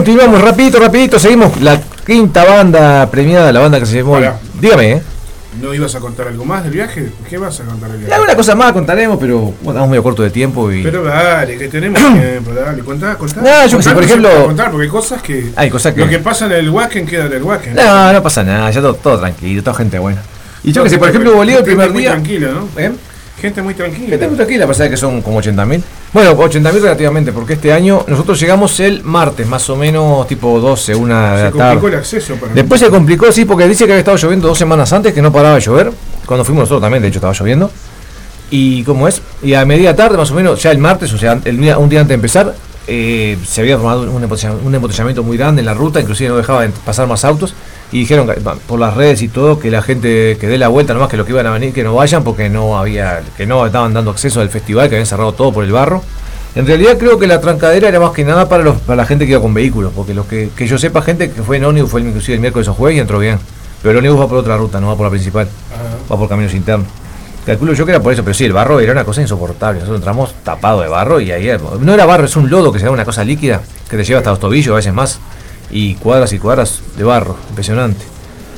Continuamos. 0.00 0.40
Rapidito, 0.40 0.78
rapidito, 0.80 1.18
seguimos 1.18 1.60
la 1.60 1.78
quinta 2.06 2.42
banda 2.46 3.10
premiada, 3.10 3.52
la 3.52 3.60
banda 3.60 3.78
que 3.78 3.84
se 3.84 3.98
llamó... 3.98 4.12
Hola. 4.12 4.38
Dígame, 4.58 4.92
¿eh? 4.92 5.02
¿No 5.60 5.74
ibas 5.74 5.94
a 5.94 6.00
contar 6.00 6.28
algo 6.28 6.42
más 6.46 6.62
del 6.64 6.72
viaje? 6.72 7.10
¿Qué 7.28 7.36
vas 7.36 7.60
a 7.60 7.64
contar 7.64 7.90
del 7.90 7.98
viaje? 7.98 8.14
Alguna 8.14 8.34
cosa 8.34 8.54
más 8.54 8.72
contaremos, 8.72 9.18
pero 9.20 9.40
bueno, 9.40 9.72
estamos 9.72 9.90
medio 9.90 10.02
corto 10.02 10.22
de 10.22 10.30
tiempo 10.30 10.72
y... 10.72 10.82
Pero 10.82 11.04
dale, 11.04 11.58
que 11.58 11.68
tenemos 11.68 12.00
tiempo, 12.18 12.50
dale, 12.54 12.82
contá, 12.82 13.14
contá. 13.16 13.42
No, 13.42 13.66
yo 13.66 13.76
qué 13.76 13.82
sé, 13.82 13.90
Contá, 13.90 13.94
por 13.94 14.04
ejemplo- 14.04 14.46
Contar, 14.46 14.70
porque 14.70 14.84
hay 14.84 14.90
cosas 14.90 15.22
que. 15.22 15.52
Hay 15.54 15.68
cosas 15.68 15.92
que- 15.92 16.00
Lo 16.00 16.08
que 16.08 16.18
pasa 16.18 16.46
en 16.46 16.52
el 16.52 16.70
Wacken 16.70 17.04
queda 17.06 17.26
en 17.26 17.32
el 17.34 17.42
Wacken. 17.42 17.74
No, 17.74 18.10
no 18.14 18.22
pasa 18.22 18.42
nada, 18.42 18.70
ya 18.70 18.80
todo, 18.80 18.94
todo 18.94 19.18
tranquilo, 19.20 19.62
toda 19.62 19.76
gente 19.76 19.98
buena. 19.98 20.22
Y 20.64 20.72
yo 20.72 20.82
que 20.82 20.88
sé, 20.88 20.96
por 20.96 21.10
ejemplo, 21.10 21.34
Bolívar 21.34 21.58
el 21.60 21.64
primer 21.66 21.90
muy 21.90 22.02
día... 22.04 22.14
¿Eh? 22.78 22.92
Gente 23.40 23.62
muy 23.62 23.74
tranquila. 23.74 24.08
Gente 24.08 24.28
muy 24.28 24.36
tranquila, 24.36 24.66
pasa 24.66 24.88
que 24.90 24.96
son 24.96 25.22
como 25.22 25.40
80.000. 25.40 25.82
Bueno, 26.12 26.36
80.000 26.36 26.80
relativamente, 26.80 27.32
porque 27.32 27.54
este 27.54 27.72
año 27.72 28.04
nosotros 28.06 28.38
llegamos 28.40 28.78
el 28.80 29.02
martes, 29.02 29.46
más 29.46 29.68
o 29.70 29.76
menos 29.76 30.26
tipo 30.28 30.60
12, 30.60 30.94
una 30.94 31.32
de 31.32 31.36
Se 31.38 31.44
la 31.44 31.50
complicó 31.50 31.86
el 31.86 31.92
tarde. 31.92 31.96
acceso 31.96 32.34
para 32.36 32.52
Después 32.52 32.80
se 32.80 32.90
complicó, 32.90 33.32
sí, 33.32 33.44
porque 33.44 33.66
dice 33.68 33.86
que 33.86 33.92
había 33.92 34.00
estado 34.00 34.16
lloviendo 34.16 34.48
dos 34.48 34.58
semanas 34.58 34.92
antes, 34.92 35.12
que 35.14 35.22
no 35.22 35.32
paraba 35.32 35.54
de 35.54 35.60
llover. 35.60 35.90
Cuando 36.26 36.44
fuimos 36.44 36.62
nosotros 36.62 36.82
también, 36.82 37.02
de 37.02 37.08
hecho, 37.08 37.18
estaba 37.18 37.32
lloviendo. 37.32 37.70
Y 38.50 38.82
como 38.84 39.06
es, 39.06 39.22
y 39.42 39.54
a 39.54 39.64
media 39.64 39.94
tarde 39.94 40.16
más 40.16 40.30
o 40.30 40.34
menos, 40.34 40.60
ya 40.62 40.70
el 40.72 40.78
martes, 40.78 41.12
o 41.12 41.18
sea, 41.18 41.40
el 41.44 41.60
día- 41.60 41.78
un 41.78 41.88
día 41.88 42.00
antes 42.00 42.08
de 42.10 42.14
empezar, 42.14 42.54
eh, 42.88 43.38
se 43.46 43.60
había 43.60 43.76
formado 43.78 44.10
un 44.10 44.22
embotellamiento, 44.22 44.66
un 44.66 44.74
embotellamiento 44.74 45.22
muy 45.22 45.36
grande 45.36 45.60
en 45.60 45.66
la 45.66 45.74
ruta, 45.74 46.00
inclusive 46.00 46.28
no 46.30 46.36
dejaba 46.36 46.62
de 46.62 46.70
pasar 46.70 47.06
más 47.06 47.24
autos. 47.24 47.54
Y 47.92 48.00
dijeron 48.00 48.30
por 48.66 48.78
las 48.78 48.94
redes 48.94 49.20
y 49.22 49.28
todo 49.28 49.58
que 49.58 49.70
la 49.70 49.82
gente 49.82 50.36
que 50.40 50.46
dé 50.46 50.58
la 50.58 50.68
vuelta, 50.68 50.94
nomás 50.94 51.08
que 51.08 51.16
los 51.16 51.26
que 51.26 51.32
iban 51.32 51.46
a 51.46 51.50
venir 51.50 51.72
que 51.72 51.82
no 51.82 51.94
vayan 51.94 52.22
porque 52.22 52.48
no 52.48 52.78
había, 52.78 53.22
que 53.36 53.46
no 53.46 53.66
estaban 53.66 53.92
dando 53.92 54.12
acceso 54.12 54.40
al 54.40 54.48
festival, 54.48 54.88
que 54.88 54.94
habían 54.94 55.06
cerrado 55.06 55.32
todo 55.32 55.52
por 55.52 55.64
el 55.64 55.72
barro. 55.72 56.02
En 56.54 56.66
realidad 56.66 56.98
creo 56.98 57.18
que 57.18 57.26
la 57.26 57.40
trancadera 57.40 57.88
era 57.88 58.00
más 58.00 58.10
que 58.10 58.24
nada 58.24 58.48
para, 58.48 58.62
los, 58.62 58.78
para 58.78 58.96
la 58.96 59.06
gente 59.06 59.24
que 59.24 59.32
iba 59.32 59.40
con 59.40 59.54
vehículos, 59.54 59.92
porque 59.94 60.14
los 60.14 60.26
que, 60.26 60.50
que 60.56 60.66
yo 60.66 60.78
sepa, 60.78 61.02
gente 61.02 61.30
que 61.30 61.42
fue 61.42 61.56
en 61.56 61.64
ómnibus 61.64 61.90
fue 61.90 62.00
inclusive 62.00 62.34
el 62.34 62.40
miércoles 62.40 62.68
o 62.68 62.74
jueves 62.74 62.96
y 62.96 63.00
entró 63.00 63.18
bien. 63.18 63.38
Pero 63.82 63.92
el 63.92 63.96
ómnibus 63.98 64.20
va 64.20 64.28
por 64.28 64.38
otra 64.38 64.56
ruta, 64.56 64.80
no 64.80 64.88
va 64.88 64.96
por 64.96 65.06
la 65.06 65.10
principal, 65.10 65.48
va 66.10 66.16
por 66.16 66.28
caminos 66.28 66.54
internos. 66.54 66.86
Calculo 67.46 67.72
yo 67.72 67.86
que 67.86 67.92
era 67.92 68.00
por 68.00 68.12
eso, 68.12 68.22
pero 68.22 68.34
sí, 68.34 68.44
el 68.44 68.52
barro 68.52 68.80
era 68.80 68.92
una 68.92 69.04
cosa 69.04 69.22
insoportable. 69.22 69.80
Nosotros 69.80 70.00
entramos 70.00 70.34
tapado 70.44 70.82
de 70.82 70.88
barro 70.88 71.20
y 71.20 71.32
ahí 71.32 71.50
no 71.80 71.94
era 71.94 72.04
barro, 72.04 72.26
es 72.26 72.36
un 72.36 72.50
lodo 72.50 72.70
que 72.70 72.78
se 72.78 72.84
da 72.84 72.90
una 72.90 73.04
cosa 73.04 73.24
líquida 73.24 73.62
que 73.88 73.96
te 73.96 74.04
lleva 74.04 74.18
hasta 74.18 74.30
los 74.30 74.38
tobillos, 74.38 74.72
a 74.72 74.76
veces 74.76 74.92
más. 74.92 75.18
Y 75.70 75.94
cuadras 75.96 76.32
y 76.32 76.38
cuadras 76.38 76.80
de 76.96 77.04
barro, 77.04 77.36
impresionante. 77.50 78.04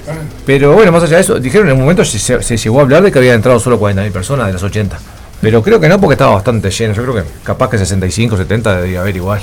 ah, 0.09 0.12
Pero 0.46 0.72
bueno, 0.72 0.90
más 0.92 1.03
allá 1.03 1.16
de 1.16 1.22
eso, 1.22 1.38
dijeron 1.38 1.68
en 1.68 1.75
un 1.75 1.81
momento 1.83 2.05
se, 2.05 2.18
se- 2.18 2.42
se 2.42 2.57
llegó 2.57 2.79
a 2.81 2.83
hablar 2.83 3.03
de 3.03 3.12
que 3.12 3.18
habían 3.18 3.37
entrado 3.37 3.61
solo 3.61 3.79
40.000 3.79 4.11
personas 4.12 4.46
de 4.46 4.53
las 4.55 4.62
80. 4.62 4.98
Pero 5.40 5.62
creo 5.62 5.81
que 5.81 5.88
no, 5.88 6.01
porque 6.01 6.14
estaba 6.14 6.35
bastante 6.35 6.70
lleno. 6.70 6.94
Yo 6.94 7.03
creo 7.03 7.14
que 7.16 7.25
capaz 7.42 7.68
que 7.70 7.77
65, 7.79 8.37
70 8.37 8.81
debía 8.81 9.01
haber 9.01 9.16
igual. 9.16 9.40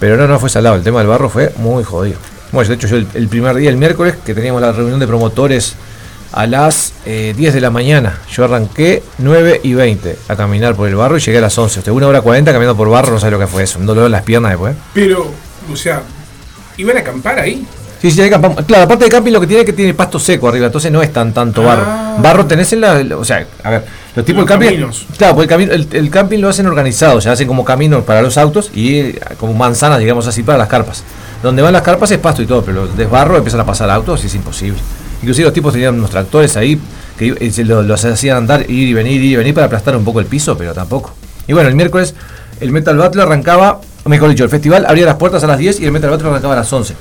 Pero 0.00 0.16
no, 0.16 0.26
no 0.26 0.38
fue 0.38 0.50
salado. 0.50 0.76
El 0.76 0.82
tema 0.82 0.98
del 1.00 1.08
barro 1.08 1.28
fue 1.28 1.52
muy 1.56 1.82
jodido. 1.84 2.16
Bueno, 2.52 2.68
de 2.68 2.74
hecho, 2.76 2.86
yo 2.86 2.96
el, 2.96 3.06
el 3.14 3.28
primer 3.28 3.56
día, 3.56 3.70
el 3.70 3.76
miércoles, 3.76 4.14
que 4.24 4.34
teníamos 4.34 4.60
la 4.62 4.70
reunión 4.72 5.00
de 5.00 5.06
promotores 5.06 5.74
a 6.32 6.46
las 6.46 6.92
eh, 7.06 7.32
10 7.36 7.54
de 7.54 7.60
la 7.60 7.70
mañana, 7.70 8.18
yo 8.30 8.44
arranqué 8.44 9.02
9 9.18 9.60
y 9.62 9.74
20 9.74 10.16
a 10.28 10.36
caminar 10.36 10.74
por 10.74 10.88
el 10.88 10.94
barro 10.96 11.16
y 11.16 11.20
llegué 11.20 11.38
a 11.38 11.42
las 11.42 11.56
11. 11.58 11.80
O 11.80 11.82
sea, 11.82 11.92
una 11.92 12.06
hora 12.08 12.20
40 12.22 12.52
caminando 12.52 12.76
por 12.76 12.88
barro, 12.90 13.12
no 13.12 13.20
sé 13.20 13.30
lo 13.30 13.38
que 13.38 13.46
fue 13.46 13.64
eso. 13.64 13.78
Un 13.78 13.86
dolor 13.86 14.06
en 14.06 14.12
las 14.12 14.22
piernas 14.22 14.50
después. 14.52 14.76
Pero, 14.94 15.26
o 15.72 15.76
sea, 15.76 16.02
¿iban 16.76 16.96
a 16.96 17.00
acampar 17.00 17.38
ahí? 17.38 17.64
Sí, 18.00 18.10
sí, 18.10 18.20
Claro, 18.28 18.84
aparte 18.84 19.04
de 19.04 19.10
camping 19.10 19.32
lo 19.32 19.40
que 19.40 19.46
tiene 19.46 19.60
es 19.62 19.66
que 19.66 19.72
tiene 19.72 19.94
pasto 19.94 20.18
seco 20.18 20.48
arriba, 20.48 20.66
entonces 20.66 20.92
no 20.92 21.00
es 21.02 21.10
tan 21.10 21.32
tanto 21.32 21.62
barro. 21.62 21.84
Ah. 21.86 22.16
Barro 22.20 22.44
tenés 22.44 22.70
en 22.74 22.82
la. 22.82 23.02
O 23.16 23.24
sea, 23.24 23.46
a 23.62 23.70
ver, 23.70 23.84
los 24.14 24.24
tipos 24.26 24.40
Los 24.42 24.48
del 24.48 24.58
camping. 24.58 24.66
caminos. 24.68 25.06
Claro, 25.16 25.34
porque 25.34 25.44
el, 25.44 25.48
camino- 25.48 25.72
el, 25.72 25.88
el 25.90 26.10
camping 26.10 26.38
lo 26.38 26.50
hacen 26.50 26.66
organizado, 26.66 27.16
o 27.16 27.20
sea, 27.22 27.32
hacen 27.32 27.48
como 27.48 27.64
caminos 27.64 28.04
para 28.04 28.20
los 28.20 28.36
autos 28.36 28.70
y 28.74 28.96
eh, 28.98 29.18
como 29.40 29.54
manzanas, 29.54 30.00
digamos 30.00 30.26
así, 30.26 30.42
para 30.42 30.58
las 30.58 30.68
carpas. 30.68 31.02
Donde 31.42 31.62
van 31.62 31.72
las 31.72 31.80
carpas 31.82 32.10
es 32.10 32.18
pasto 32.18 32.42
y 32.42 32.46
todo, 32.46 32.62
pero 32.62 32.86
de 32.86 33.06
barro 33.06 33.38
empiezan 33.38 33.60
a 33.60 33.64
pasar 33.66 33.88
autos 33.88 34.22
y 34.22 34.26
es 34.26 34.34
imposible. 34.34 34.78
Inclusive 35.22 35.44
los 35.46 35.54
tipos 35.54 35.72
tenían 35.72 35.94
unos 35.94 36.10
tractores 36.10 36.56
ahí 36.58 36.78
que 37.18 37.26
i- 37.26 37.34
eh, 37.40 37.50
se 37.50 37.64
lo- 37.64 37.82
los 37.82 38.04
hacían 38.04 38.36
andar, 38.36 38.62
ir 38.70 38.88
y 38.88 38.92
venir, 38.92 39.22
ir 39.22 39.32
y 39.32 39.36
venir 39.36 39.54
para 39.54 39.66
aplastar 39.66 39.96
un 39.96 40.04
poco 40.04 40.20
el 40.20 40.26
piso, 40.26 40.58
pero 40.58 40.74
tampoco. 40.74 41.14
Y 41.46 41.54
bueno, 41.54 41.70
el 41.70 41.74
miércoles 41.74 42.14
el 42.60 42.70
Metal 42.70 42.96
Battle 42.98 43.22
arrancaba, 43.22 43.80
mejor 44.10 44.28
dicho, 44.28 44.44
el 44.44 44.50
festival 44.50 44.84
abría 44.86 45.06
las 45.06 45.16
puertas 45.16 45.42
a 45.44 45.46
las 45.46 45.58
10 45.58 45.80
y 45.80 45.86
el 45.86 45.92
Metal 45.92 46.10
Battle 46.10 46.28
arrancaba 46.28 46.54
a 46.54 46.58
las 46.58 46.72
11. 46.72 46.94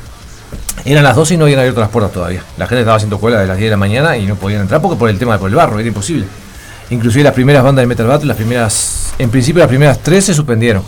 Eran 0.85 1.03
las 1.03 1.15
12 1.15 1.33
y 1.33 1.37
no 1.37 1.45
habían 1.45 1.59
abierto 1.59 1.79
las 1.79 1.89
puertas 1.89 2.11
todavía. 2.11 2.43
La 2.57 2.67
gente 2.67 2.81
estaba 2.81 2.97
haciendo 2.97 3.19
cola 3.19 3.39
de 3.39 3.47
las 3.47 3.57
10 3.57 3.67
de 3.67 3.71
la 3.71 3.77
mañana 3.77 4.17
y 4.17 4.25
no 4.25 4.35
podían 4.35 4.61
entrar 4.61 4.81
porque 4.81 4.97
por 4.97 5.09
el 5.09 5.17
tema 5.17 5.37
por 5.37 5.49
el 5.49 5.55
barro, 5.55 5.79
era 5.79 5.87
imposible. 5.87 6.25
Inclusive 6.89 7.23
las 7.23 7.33
primeras 7.33 7.63
bandas 7.63 7.83
de 7.83 7.87
Metal 7.87 8.05
Battle, 8.05 8.27
las 8.27 8.37
primeras, 8.37 9.13
en 9.17 9.29
principio 9.29 9.59
las 9.59 9.69
primeras 9.69 9.99
tres 9.99 10.25
se 10.25 10.33
suspendieron. 10.33 10.83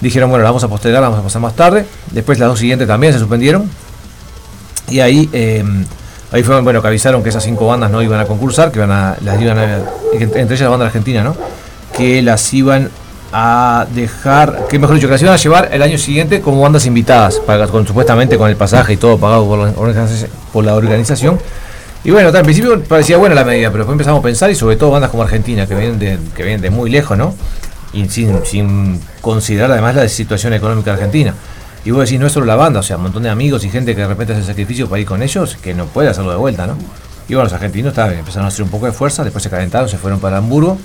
Dijeron, 0.00 0.30
bueno, 0.30 0.42
la 0.42 0.50
vamos 0.50 0.64
a 0.64 0.68
postergar, 0.68 1.00
la 1.02 1.08
vamos 1.08 1.20
a 1.20 1.24
pasar 1.24 1.42
más 1.42 1.54
tarde. 1.54 1.86
Después 2.10 2.38
las 2.38 2.48
dos 2.48 2.58
siguientes 2.58 2.86
también 2.86 3.12
se 3.12 3.18
suspendieron. 3.18 3.68
Y 4.88 5.00
ahí, 5.00 5.28
eh, 5.32 5.64
ahí 6.32 6.42
fue 6.42 6.60
bueno 6.60 6.82
que 6.82 6.88
avisaron 6.88 7.22
que 7.22 7.28
esas 7.28 7.44
cinco 7.44 7.66
bandas 7.66 7.90
no 7.90 8.02
iban 8.02 8.20
a 8.20 8.26
concursar, 8.26 8.70
que 8.70 8.78
iban 8.78 8.90
a, 8.90 9.16
las 9.22 9.40
iban 9.40 9.58
a, 9.58 9.78
entre 10.12 10.42
ellas 10.42 10.60
la 10.60 10.68
banda 10.68 10.86
argentina, 10.86 11.22
¿no? 11.22 11.36
Que 11.96 12.22
las 12.22 12.52
iban 12.52 12.90
a 13.32 13.86
dejar, 13.94 14.66
que 14.68 14.78
mejor 14.78 14.96
dicho, 14.96 15.06
que 15.06 15.12
las 15.12 15.22
iban 15.22 15.34
a 15.34 15.36
llevar 15.36 15.68
el 15.72 15.82
año 15.82 15.98
siguiente 15.98 16.40
como 16.40 16.60
bandas 16.60 16.86
invitadas, 16.86 17.36
para, 17.40 17.66
con, 17.68 17.86
supuestamente 17.86 18.36
con 18.36 18.50
el 18.50 18.56
pasaje 18.56 18.94
y 18.94 18.96
todo 18.96 19.18
pagado 19.18 19.46
por 19.46 19.58
la, 19.58 20.24
por 20.52 20.64
la 20.64 20.74
organización. 20.74 21.38
Y 22.02 22.10
bueno, 22.10 22.30
al 22.30 22.44
principio 22.44 22.82
parecía 22.82 23.18
buena 23.18 23.34
la 23.34 23.44
medida, 23.44 23.68
pero 23.68 23.84
después 23.84 23.94
empezamos 23.94 24.20
a 24.20 24.22
pensar, 24.22 24.50
y 24.50 24.54
sobre 24.54 24.76
todo 24.76 24.90
bandas 24.90 25.10
como 25.10 25.22
Argentina, 25.22 25.66
que 25.66 25.74
vienen 25.74 25.98
de, 25.98 26.18
que 26.34 26.42
vienen 26.42 26.72
muy 26.72 26.90
lejos, 26.90 27.16
¿no? 27.16 27.34
Y 27.92 28.08
sin, 28.08 28.44
sin 28.44 29.00
considerar 29.20 29.70
además 29.70 29.94
la 29.94 30.08
situación 30.08 30.52
económica 30.54 30.92
argentina. 30.92 31.34
Y 31.84 31.92
vos 31.92 32.04
decís, 32.04 32.18
no 32.18 32.26
es 32.26 32.32
solo 32.32 32.46
la 32.46 32.56
banda, 32.56 32.80
o 32.80 32.82
sea, 32.82 32.96
un 32.96 33.04
montón 33.04 33.22
de 33.22 33.30
amigos 33.30 33.64
y 33.64 33.70
gente 33.70 33.94
que 33.94 34.02
de 34.02 34.08
repente 34.08 34.32
hace 34.32 34.44
sacrificio 34.44 34.88
para 34.88 35.00
ir 35.00 35.06
con 35.06 35.22
ellos, 35.22 35.56
que 35.62 35.72
no 35.74 35.86
puede 35.86 36.08
hacerlo 36.08 36.30
de 36.30 36.36
vuelta, 36.36 36.66
¿no? 36.66 36.76
Y 37.28 37.34
bueno, 37.34 37.44
los 37.44 37.52
argentinos 37.52 37.96
empezaron 37.96 38.44
a 38.44 38.48
hacer 38.48 38.64
un 38.64 38.70
poco 38.70 38.86
de 38.86 38.92
fuerza, 38.92 39.22
después 39.22 39.42
se 39.42 39.50
calentaron, 39.50 39.88
se 39.88 39.98
fueron 39.98 40.20
para 40.20 40.38
Hamburgo, 40.38 40.78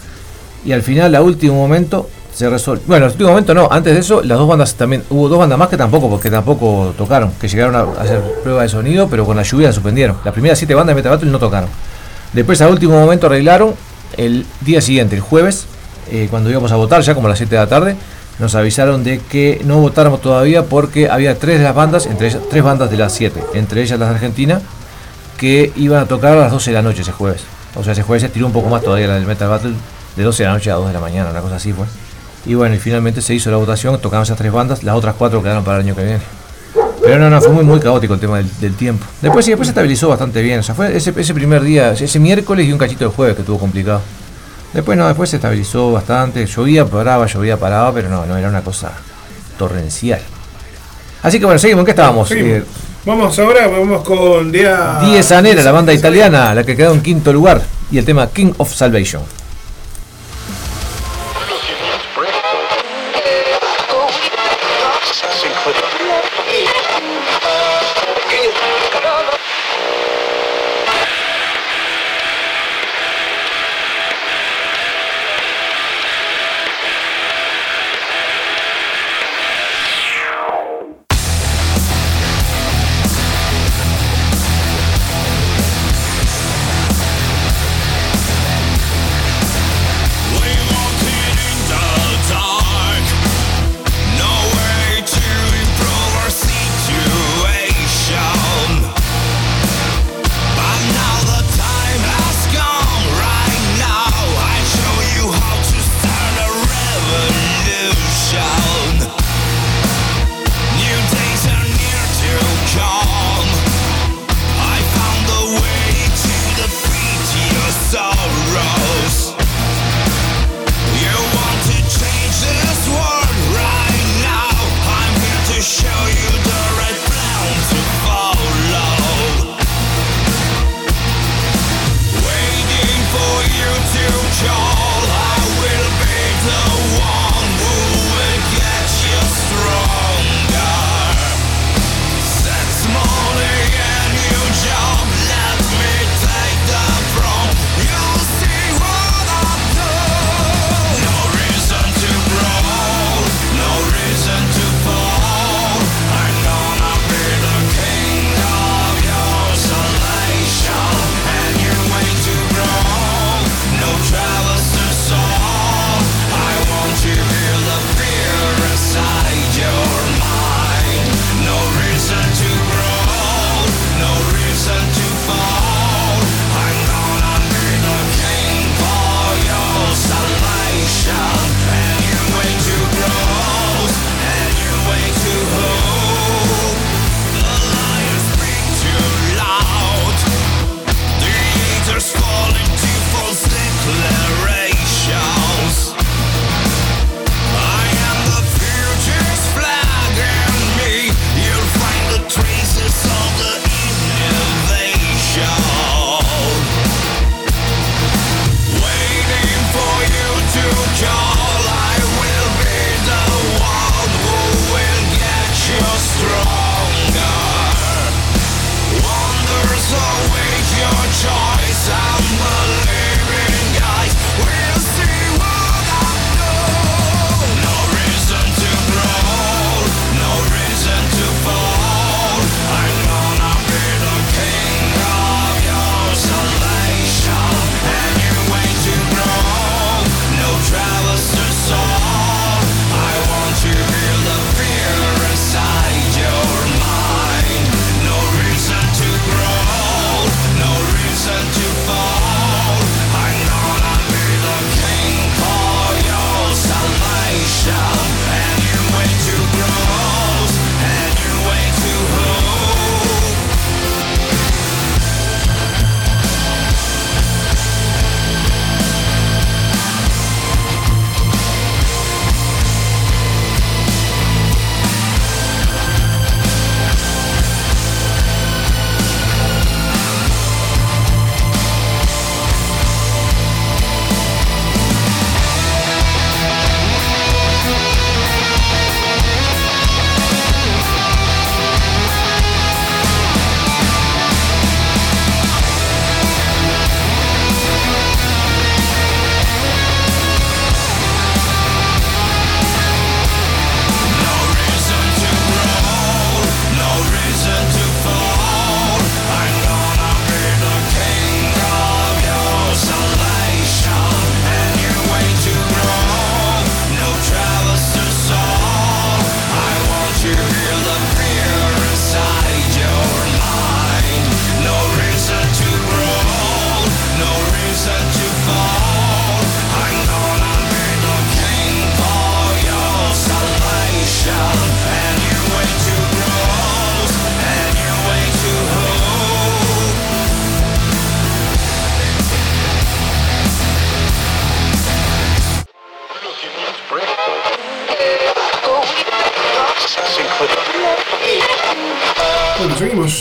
y 0.65 0.71
al 0.71 0.83
final, 0.83 1.15
a 1.15 1.21
último 1.21 1.55
momento, 1.55 2.09
se 2.35 2.49
resolvió. 2.49 2.83
Bueno, 2.85 3.05
al 3.05 3.11
último 3.11 3.29
momento 3.29 3.53
no, 3.53 3.69
antes 3.71 3.93
de 3.93 4.01
eso, 4.01 4.21
las 4.21 4.37
dos 4.37 4.47
bandas 4.47 4.75
también, 4.75 5.03
hubo 5.09 5.29
dos 5.29 5.39
bandas 5.39 5.57
más 5.57 5.69
que 5.69 5.77
tampoco, 5.77 6.09
porque 6.09 6.29
tampoco 6.29 6.93
tocaron, 6.97 7.31
que 7.39 7.47
llegaron 7.47 7.75
a 7.75 8.01
hacer 8.01 8.21
prueba 8.43 8.63
de 8.63 8.69
sonido, 8.69 9.07
pero 9.07 9.25
con 9.25 9.37
la 9.37 9.43
lluvia 9.43 9.71
suspendieron. 9.71 10.17
Las 10.25 10.33
primeras 10.33 10.57
siete 10.57 10.75
bandas 10.75 10.93
de 10.93 11.01
Metal 11.01 11.11
Battle 11.13 11.31
no 11.31 11.39
tocaron. 11.39 11.69
Después, 12.33 12.61
a 12.61 12.67
último 12.67 12.99
momento, 12.99 13.27
arreglaron 13.27 13.73
el 14.17 14.45
día 14.59 14.81
siguiente, 14.81 15.15
el 15.15 15.21
jueves, 15.21 15.65
eh, 16.11 16.27
cuando 16.29 16.49
íbamos 16.49 16.73
a 16.73 16.75
votar, 16.75 17.01
ya 17.01 17.15
como 17.15 17.27
a 17.27 17.29
las 17.29 17.39
7 17.39 17.55
de 17.55 17.61
la 17.61 17.67
tarde, 17.67 17.95
nos 18.37 18.53
avisaron 18.55 19.05
de 19.05 19.19
que 19.19 19.61
no 19.63 19.79
votáramos 19.79 20.21
todavía 20.21 20.65
porque 20.65 21.09
había 21.09 21.39
tres 21.39 21.59
de 21.59 21.63
las 21.63 21.73
bandas, 21.73 22.05
entre 22.05 22.27
ellas, 22.27 22.41
tres 22.49 22.63
bandas 22.63 22.91
de 22.91 22.97
las 22.97 23.13
siete, 23.13 23.41
entre 23.53 23.81
ellas 23.81 23.97
las 23.97 24.09
de 24.09 24.15
Argentina, 24.15 24.61
que 25.37 25.71
iban 25.77 26.01
a 26.01 26.05
tocar 26.05 26.33
a 26.33 26.41
las 26.41 26.51
12 26.51 26.71
de 26.71 26.75
la 26.75 26.81
noche 26.81 27.01
ese 27.01 27.13
jueves. 27.13 27.43
O 27.75 27.83
sea, 27.83 27.93
ese 27.93 28.03
jueves 28.03 28.23
se 28.23 28.29
tiró 28.29 28.45
un 28.45 28.51
poco 28.51 28.67
más 28.67 28.81
todavía 28.81 29.07
la 29.07 29.15
del 29.15 29.25
Metal 29.25 29.47
Battle, 29.47 29.73
de 30.17 30.23
12 30.23 30.43
de 30.43 30.47
la 30.47 30.53
noche 30.53 30.69
a 30.69 30.75
2 30.75 30.87
de 30.87 30.93
la 30.93 30.99
mañana, 30.99 31.29
una 31.29 31.39
cosa 31.39 31.55
así 31.55 31.71
fue. 31.71 31.85
Y 32.45 32.53
bueno, 32.53 32.75
y 32.75 32.79
finalmente 32.79 33.21
se 33.21 33.33
hizo 33.33 33.49
la 33.51 33.57
votación, 33.57 33.99
tocaron 33.99 34.23
esas 34.23 34.37
tres 34.37 34.51
bandas, 34.51 34.83
las 34.83 34.95
otras 34.95 35.15
cuatro 35.17 35.41
quedaron 35.41 35.63
para 35.63 35.77
el 35.77 35.83
año 35.85 35.95
que 35.95 36.03
viene. 36.03 36.19
Pero 37.01 37.19
no, 37.19 37.29
no, 37.29 37.41
fue 37.41 37.51
muy, 37.51 37.63
muy 37.63 37.79
caótico 37.79 38.13
el 38.15 38.19
tema 38.19 38.37
del, 38.37 38.49
del 38.59 38.75
tiempo. 38.75 39.05
Después 39.21 39.45
sí, 39.45 39.51
después 39.51 39.67
se 39.67 39.71
estabilizó 39.71 40.09
bastante 40.09 40.41
bien. 40.41 40.59
O 40.59 40.63
sea, 40.63 40.73
fue 40.73 40.95
ese, 40.95 41.13
ese 41.15 41.33
primer 41.33 41.61
día, 41.61 41.91
ese 41.91 42.19
miércoles 42.19 42.67
y 42.67 42.71
un 42.71 42.79
cachito 42.79 43.05
de 43.05 43.11
jueves 43.11 43.35
que 43.35 43.41
estuvo 43.41 43.59
complicado. 43.59 44.01
Después 44.73 44.97
no, 44.97 45.07
después 45.07 45.29
se 45.29 45.35
estabilizó 45.35 45.91
bastante. 45.91 46.45
Llovía, 46.45 46.85
paraba, 46.85 47.27
llovía, 47.27 47.57
paraba, 47.57 47.93
pero 47.93 48.09
no, 48.09 48.25
no 48.25 48.37
era 48.37 48.49
una 48.49 48.61
cosa 48.61 48.91
torrencial. 49.57 50.19
Así 51.21 51.39
que 51.39 51.45
bueno, 51.45 51.59
seguimos, 51.59 51.81
¿en 51.81 51.85
qué 51.85 51.91
estábamos? 51.91 52.27
Seguimos. 52.27 52.51
Eh, 52.59 52.63
Vamos 53.05 53.37
ahora, 53.37 53.67
vamos 53.67 54.03
con 54.03 54.51
Dea. 54.51 54.99
Diez 55.05 55.31
Anera, 55.31 55.61
la 55.61 55.71
banda 55.71 55.93
italiana, 55.93 56.55
la 56.55 56.63
que 56.63 56.75
quedó 56.75 56.91
en 56.91 57.01
quinto 57.01 57.31
lugar. 57.31 57.61
Y 57.91 57.99
el 57.99 58.05
tema 58.05 58.27
King 58.31 58.53
of 58.57 58.73
Salvation. 58.73 59.21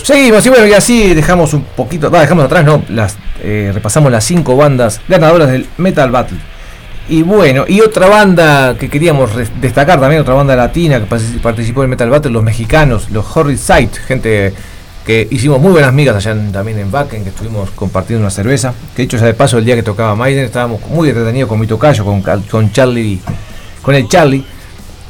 Seguimos 0.04 0.44
y 0.44 0.50
bueno, 0.50 0.66
y 0.66 0.74
así 0.74 1.14
dejamos 1.14 1.54
un 1.54 1.62
poquito, 1.62 2.10
va, 2.10 2.20
dejamos 2.20 2.44
atrás, 2.44 2.62
no, 2.62 2.82
las 2.90 3.16
eh, 3.42 3.70
repasamos 3.72 4.12
las 4.12 4.22
cinco 4.22 4.54
bandas 4.54 5.00
ganadoras 5.08 5.50
del 5.50 5.66
Metal 5.78 6.10
Battle. 6.10 6.36
Y 7.08 7.22
bueno, 7.22 7.64
y 7.66 7.80
otra 7.80 8.06
banda 8.06 8.76
que 8.78 8.90
queríamos 8.90 9.30
destacar 9.62 9.98
también, 9.98 10.20
otra 10.20 10.34
banda 10.34 10.54
latina 10.54 11.00
que 11.00 11.06
participó 11.40 11.84
en 11.84 11.88
Metal 11.88 12.10
Battle, 12.10 12.32
los 12.32 12.42
mexicanos, 12.42 13.08
los 13.08 13.34
Horrid 13.34 13.56
Sight, 13.56 13.96
gente 13.96 14.52
que 15.06 15.26
hicimos 15.30 15.58
muy 15.58 15.72
buenas 15.72 15.94
migas 15.94 16.16
allá 16.16 16.36
también 16.52 16.80
en 16.80 16.90
Backen, 16.90 17.22
que 17.22 17.30
estuvimos 17.30 17.70
compartiendo 17.70 18.20
una 18.20 18.30
cerveza. 18.30 18.74
Que 18.94 19.02
dicho 19.02 19.16
ya 19.16 19.24
de 19.24 19.32
paso, 19.32 19.56
el 19.56 19.64
día 19.64 19.74
que 19.74 19.82
tocaba 19.82 20.14
Maiden 20.14 20.44
estábamos 20.44 20.82
muy 20.90 21.08
entretenidos 21.08 21.48
con 21.48 21.58
mi 21.58 21.66
tocayo, 21.66 22.04
con, 22.04 22.20
con 22.20 22.72
Charlie, 22.72 23.20
con 23.80 23.94
el 23.94 24.06
Charlie. 24.06 24.44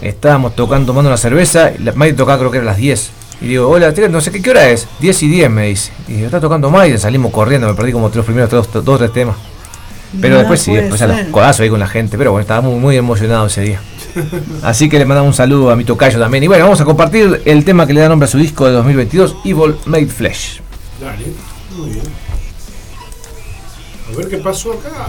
Estábamos 0.00 0.54
tocando, 0.54 0.86
tomando 0.86 1.10
una 1.10 1.16
cerveza, 1.16 1.72
Maiden 1.96 2.14
tocaba 2.14 2.38
creo 2.38 2.52
que 2.52 2.58
era 2.58 2.66
las 2.66 2.76
10. 2.76 3.23
Y 3.40 3.48
digo, 3.48 3.68
hola, 3.68 3.92
no 4.10 4.20
sé 4.20 4.30
qué, 4.30 4.40
qué 4.40 4.50
hora 4.50 4.68
es, 4.70 4.86
10 5.00 5.22
y 5.24 5.28
10 5.28 5.50
me 5.50 5.66
dice. 5.68 5.92
Y 6.08 6.22
está 6.22 6.40
tocando 6.40 6.70
Maiden, 6.70 6.98
salimos 6.98 7.32
corriendo, 7.32 7.66
me 7.66 7.74
perdí 7.74 7.92
como 7.92 8.08
los 8.08 8.24
primeros 8.24 8.50
dos 8.50 8.68
o 8.74 8.98
tres 8.98 9.12
temas. 9.12 9.36
Pero 10.20 10.38
después 10.38 10.60
sí, 10.60 10.72
después 10.72 11.02
a 11.02 11.06
los 11.08 11.20
codazos 11.28 11.60
ahí 11.60 11.68
con 11.68 11.80
la 11.80 11.88
gente. 11.88 12.16
Pero 12.16 12.30
bueno, 12.30 12.42
estaba 12.42 12.60
muy, 12.60 12.78
muy 12.78 12.96
emocionado 12.96 13.46
ese 13.46 13.62
día. 13.62 13.80
Así 14.62 14.88
que 14.88 14.98
le 14.98 15.04
mandamos 15.04 15.30
un 15.30 15.34
saludo 15.34 15.70
a 15.70 15.76
mi 15.76 15.84
tocayo 15.84 16.18
también. 16.18 16.44
Y 16.44 16.46
bueno, 16.46 16.64
vamos 16.64 16.80
a 16.80 16.84
compartir 16.84 17.42
el 17.44 17.64
tema 17.64 17.86
que 17.86 17.92
le 17.92 18.00
da 18.00 18.08
nombre 18.08 18.26
a 18.26 18.30
su 18.30 18.38
disco 18.38 18.66
de 18.66 18.72
2022, 18.72 19.36
Evil 19.44 19.76
Made 19.86 20.06
Flesh. 20.06 20.60
Dale, 21.00 21.26
muy 21.76 21.90
bien. 21.90 22.04
A 24.12 24.16
ver 24.16 24.28
qué 24.28 24.38
pasó 24.38 24.72
acá. 24.72 25.08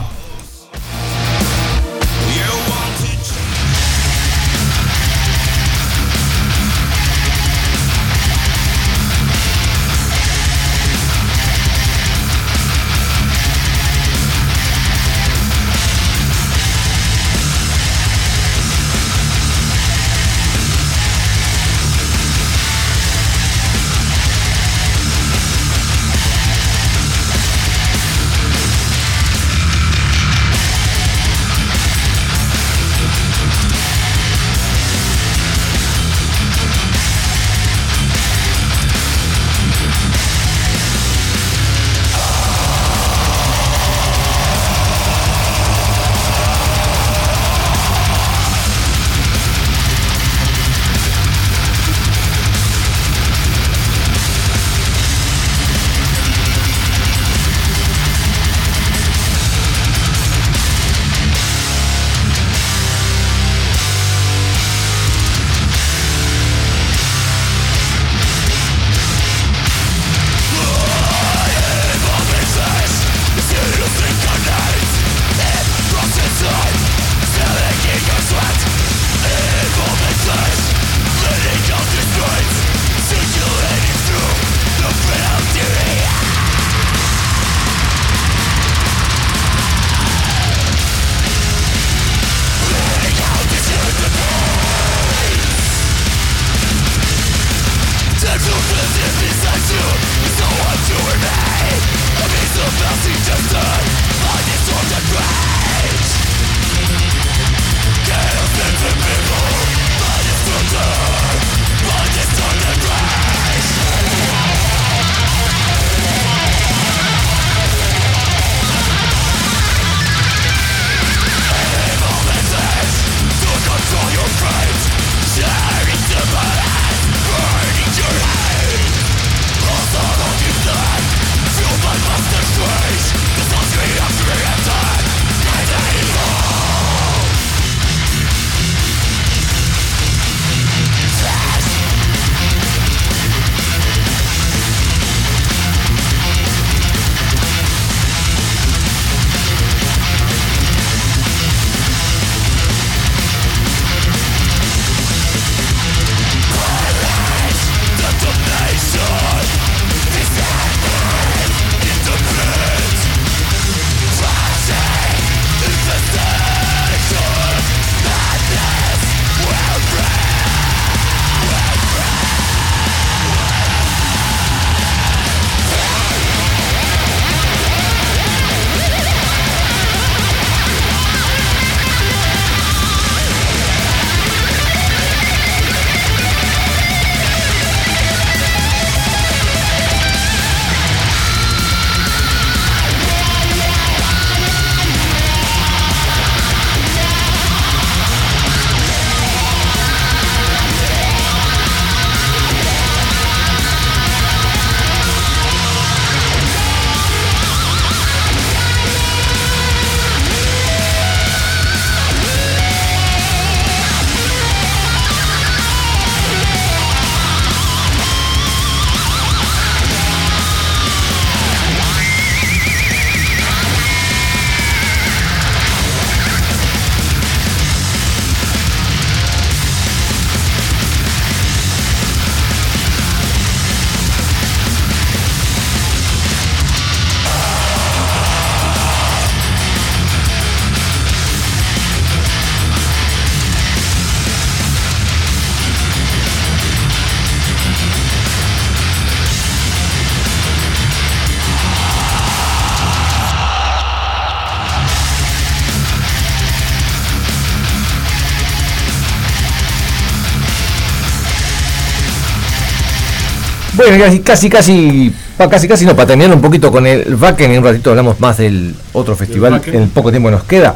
Casi, 264.00 264.20
casi, 264.20 264.50
casi, 264.50 265.14
pa- 265.38 265.50
casi, 265.50 265.68
casi 265.68 265.86
no, 265.86 265.96
para 265.96 266.08
terminar 266.08 266.34
un 266.36 266.42
poquito 266.42 266.72
con 266.72 266.86
el 266.88 267.16
Wacken, 267.16 267.52
en 267.52 267.58
un 267.60 267.64
ratito 267.64 267.90
hablamos 267.92 268.20
más 268.20 268.38
del 268.38 268.74
otro 268.94 269.16
festival 269.16 269.62
en 269.68 269.82
el 269.84 269.90
poco 269.90 270.10
tiempo 270.12 270.30
que 270.30 270.36
nos 270.36 270.44
queda. 270.46 270.76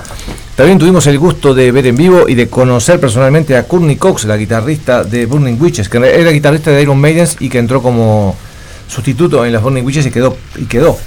También 0.55 0.77
tuvimos 0.77 1.07
el 1.07 1.17
gusto 1.17 1.53
de 1.53 1.71
ver 1.71 1.87
en 1.87 1.95
vivo 1.95 2.27
y 2.27 2.35
de 2.35 2.49
conocer 2.49 2.99
personalmente 2.99 3.55
a 3.55 3.63
Courtney 3.63 3.95
Cox, 3.95 4.25
la 4.25 4.35
guitarrista 4.35 5.03
de 5.03 5.25
Burning 5.25 5.57
Witches, 5.59 5.87
que 5.87 5.97
era 5.97 6.31
guitarrista 6.31 6.71
de 6.71 6.81
Iron 6.81 6.99
Maidens 6.99 7.37
y 7.39 7.47
que 7.49 7.59
entró 7.59 7.81
como 7.81 8.35
sustituto 8.87 9.45
en 9.45 9.53
las 9.53 9.61
Burning 9.63 9.83
Witches 9.85 10.05
y 10.07 10.11
quedó. 10.11 10.35
Y 10.57 10.65
quedó. 10.65 10.97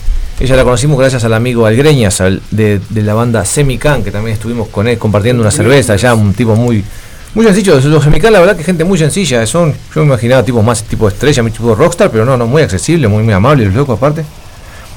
Ella 0.40 0.56
la 0.56 0.64
conocimos 0.64 0.98
gracias 0.98 1.22
al 1.24 1.34
amigo 1.34 1.66
Algreñas 1.66 2.20
al- 2.22 2.40
de, 2.50 2.80
de 2.88 3.02
la 3.02 3.12
banda 3.14 3.44
Semican, 3.44 4.02
que 4.02 4.10
también 4.10 4.34
estuvimos 4.34 4.68
con 4.68 4.88
él 4.88 4.96
compartiendo 4.98 5.42
una 5.42 5.50
cerveza, 5.50 5.96
ya 5.96 6.14
un 6.14 6.32
tipo 6.32 6.56
muy 6.56 6.82
muy 7.34 7.44
sencillo. 7.44 7.80
Los 7.80 8.04
Semican, 8.04 8.32
la 8.32 8.40
verdad 8.40 8.56
que 8.56 8.64
gente 8.64 8.84
muy 8.84 8.98
sencilla, 8.98 9.46
son, 9.46 9.72
yo 9.94 10.00
me 10.00 10.06
imaginaba 10.06 10.42
tipos 10.42 10.64
más 10.64 10.82
tipo 10.84 11.08
estrella, 11.08 11.42
tipo 11.44 11.74
rockstar, 11.74 12.10
pero 12.10 12.24
no, 12.24 12.36
no, 12.36 12.46
muy 12.46 12.62
accesible, 12.62 13.08
muy, 13.08 13.22
muy 13.22 13.32
amable, 13.32 13.64
los 13.64 13.74
locos 13.74 13.96
aparte. 13.96 14.24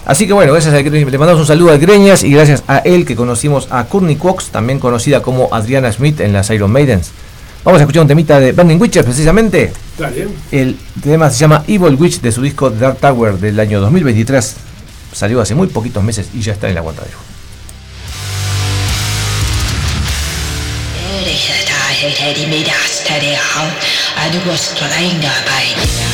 Así 0.05 0.27
que 0.27 0.33
bueno, 0.33 0.51
gracias 0.51 0.73
a 0.73 0.81
le 0.81 1.17
mandamos 1.17 1.41
un 1.41 1.47
saludo 1.47 1.71
a 1.71 1.77
Greñas 1.77 2.23
y 2.23 2.31
gracias 2.31 2.63
a 2.67 2.77
él 2.79 3.05
que 3.05 3.15
conocimos 3.15 3.67
a 3.71 3.85
Courtney 3.85 4.17
Cox, 4.17 4.47
también 4.47 4.79
conocida 4.79 5.21
como 5.21 5.49
Adriana 5.51 5.91
Smith 5.91 6.19
en 6.19 6.31
las 6.31 6.49
Iron 6.51 6.71
Maidens. 6.71 7.11
Vamos 7.63 7.79
a 7.79 7.83
escuchar 7.83 8.03
un 8.03 8.07
temita 8.07 8.39
de 8.39 8.51
Burning 8.51 8.79
Witches 8.79 9.03
precisamente. 9.03 9.73
Dale. 9.97 10.27
El 10.51 10.77
tema 11.01 11.31
se 11.31 11.39
llama 11.39 11.63
Evil 11.67 11.95
Witch 11.95 12.21
de 12.21 12.31
su 12.31 12.43
disco 12.43 12.69
Dark 12.69 12.97
Tower 12.97 13.39
del 13.39 13.59
año 13.59 13.81
2023. 13.81 14.55
Salió 15.11 15.41
hace 15.41 15.55
muy 15.55 15.67
poquitos 15.67 16.03
meses 16.03 16.29
y 16.35 16.41
ya 16.41 16.53
está 16.53 16.69
en 16.69 16.75
la 16.75 16.83
hated 22.03 22.49
me, 22.49 22.63
the 22.63 22.71
study 22.71 23.33
hall. 23.33 23.71
I 24.17 24.27
was 24.47 24.75
trying 24.75 25.21
to 25.21 25.31
buy. 25.45 26.04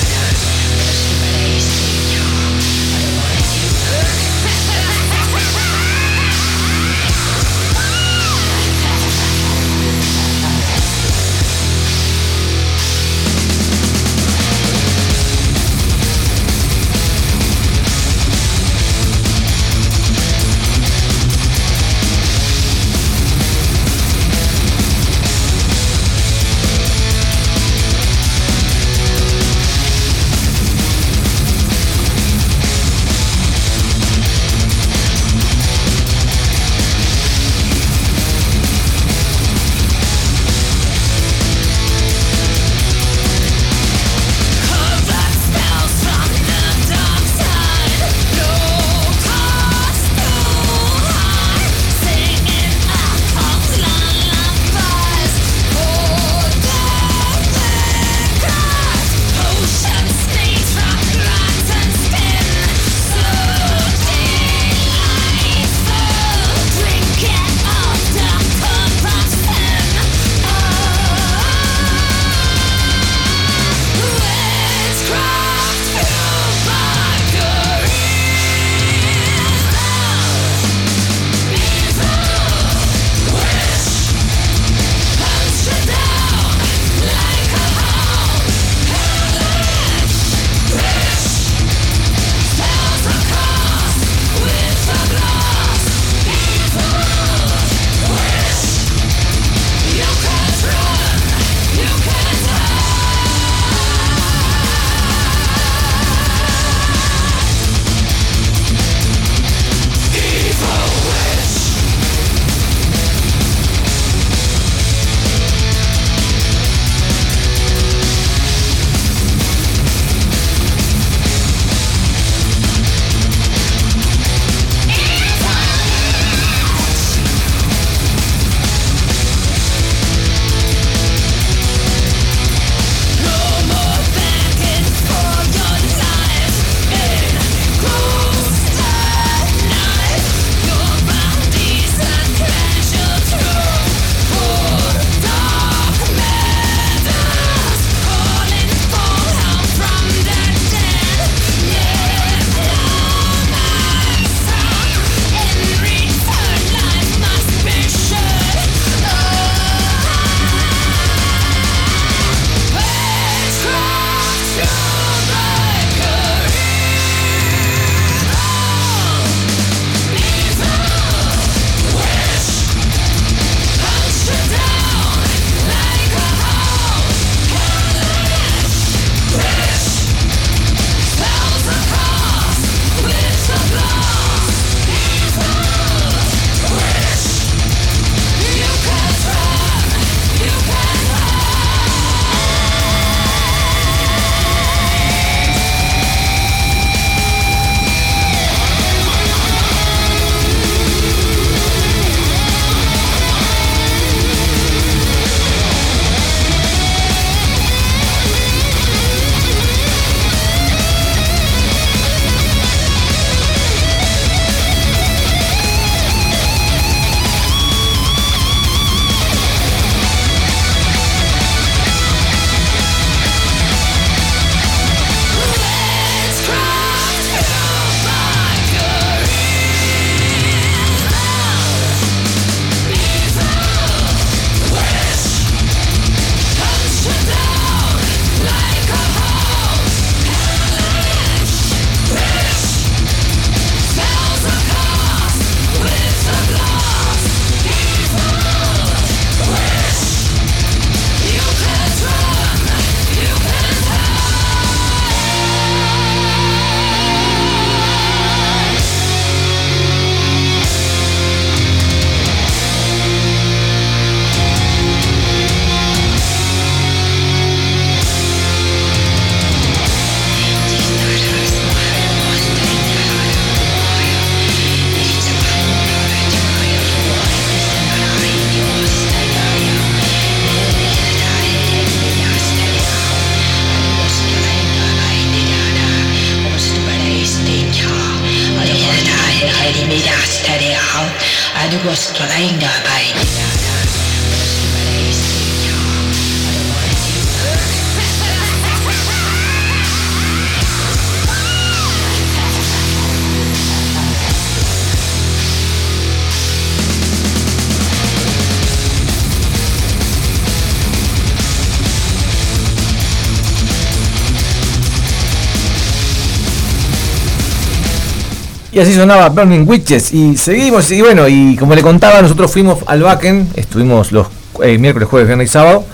Así 318.82 318.94
sonaba 318.94 319.30
Burning 319.30 319.68
Witches. 319.68 320.14
Y 320.14 320.38
seguimos, 320.38 320.92
y 320.92 321.02
bueno, 321.02 321.28
y 321.28 321.56
como 321.56 321.76
le 321.76 321.82
contaba, 321.82 322.22
nosotros 322.22 322.52
fuimos 322.52 322.80
al 322.88 323.04
Backen, 323.04 323.50
estuvimos 323.56 324.12
los 324.12 324.28
eh, 324.64 324.78
miércoles, 324.78 325.08
jueves, 325.10 325.28
viernes 325.28 325.50
y 325.50 325.52
sábado. 325.52 325.86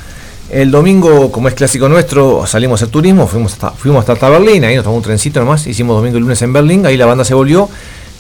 El 0.50 0.72
domingo, 0.72 1.32
como 1.32 1.50
es 1.50 1.54
clásico 1.54 1.90
nuestro, 1.90 2.46
salimos 2.48 2.82
al 2.82 2.90
turismo, 2.90 3.28
fuimos 3.28 3.54
hasta, 3.54 3.72
fuimos 3.72 4.08
hasta 4.08 4.30
Berlín, 4.30 4.64
ahí 4.64 4.76
nos 4.76 4.84
tomamos 4.84 5.00
un 5.00 5.04
trencito 5.04 5.42
nomás, 5.42 5.68
hicimos 5.68 5.98
domingo 5.98 6.18
y 6.18 6.22
lunes 6.22 6.42
en 6.42 6.54
Berlín, 6.54 6.86
ahí 6.86 6.96
la 6.96 7.06
banda 7.06 7.26
se 7.26 7.34
volvió. 7.34 7.70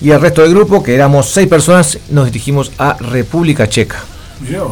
Y 0.01 0.11
el 0.11 0.19
resto 0.19 0.41
del 0.41 0.51
grupo, 0.51 0.83
que 0.83 0.93
éramos 0.93 1.29
seis 1.29 1.47
personas, 1.47 1.97
nos 2.09 2.25
dirigimos 2.25 2.71
a 2.77 2.97
República 2.99 3.67
Checa. 3.67 4.03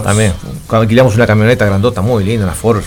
También, 0.03 0.33
alquilamos 0.69 1.15
una 1.15 1.25
camioneta 1.25 1.65
grandota, 1.65 2.01
muy 2.01 2.23
linda, 2.23 2.45
una 2.45 2.53
Ford. 2.53 2.83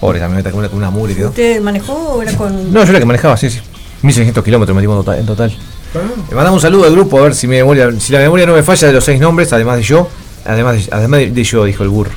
Pobre 0.00 0.18
camioneta, 0.18 0.50
con 0.50 0.60
una, 0.60 0.68
con 0.68 0.78
una. 0.78 0.88
¿Usted 0.88 1.60
manejó 1.60 1.92
o 1.92 2.22
era 2.22 2.32
con.? 2.32 2.72
No, 2.72 2.84
yo 2.84 2.92
la 2.92 2.98
que 2.98 3.04
manejaba, 3.04 3.36
sí, 3.36 3.50
sí. 3.50 3.60
1600 4.02 4.44
kilómetros 4.44 4.74
metimos 4.74 5.06
en 5.16 5.26
total. 5.26 5.56
Ah, 5.96 6.22
Le 6.28 6.34
mandamos 6.34 6.58
un 6.58 6.62
saludo 6.62 6.84
al 6.84 6.92
grupo, 6.92 7.18
a 7.18 7.22
ver 7.22 7.34
si 7.34 7.46
la 7.46 8.18
memoria 8.18 8.46
no 8.46 8.54
me 8.54 8.62
falla 8.62 8.88
de 8.88 8.92
los 8.92 9.04
seis 9.04 9.20
nombres, 9.20 9.52
además 9.52 9.78
de 9.78 9.82
yo, 9.82 10.08
además 10.44 10.74
de, 10.76 10.92
además 10.92 11.20
de, 11.20 11.44
yo, 11.44 11.64
dijo 11.64 11.82
el 11.82 11.88
burro. 11.88 12.10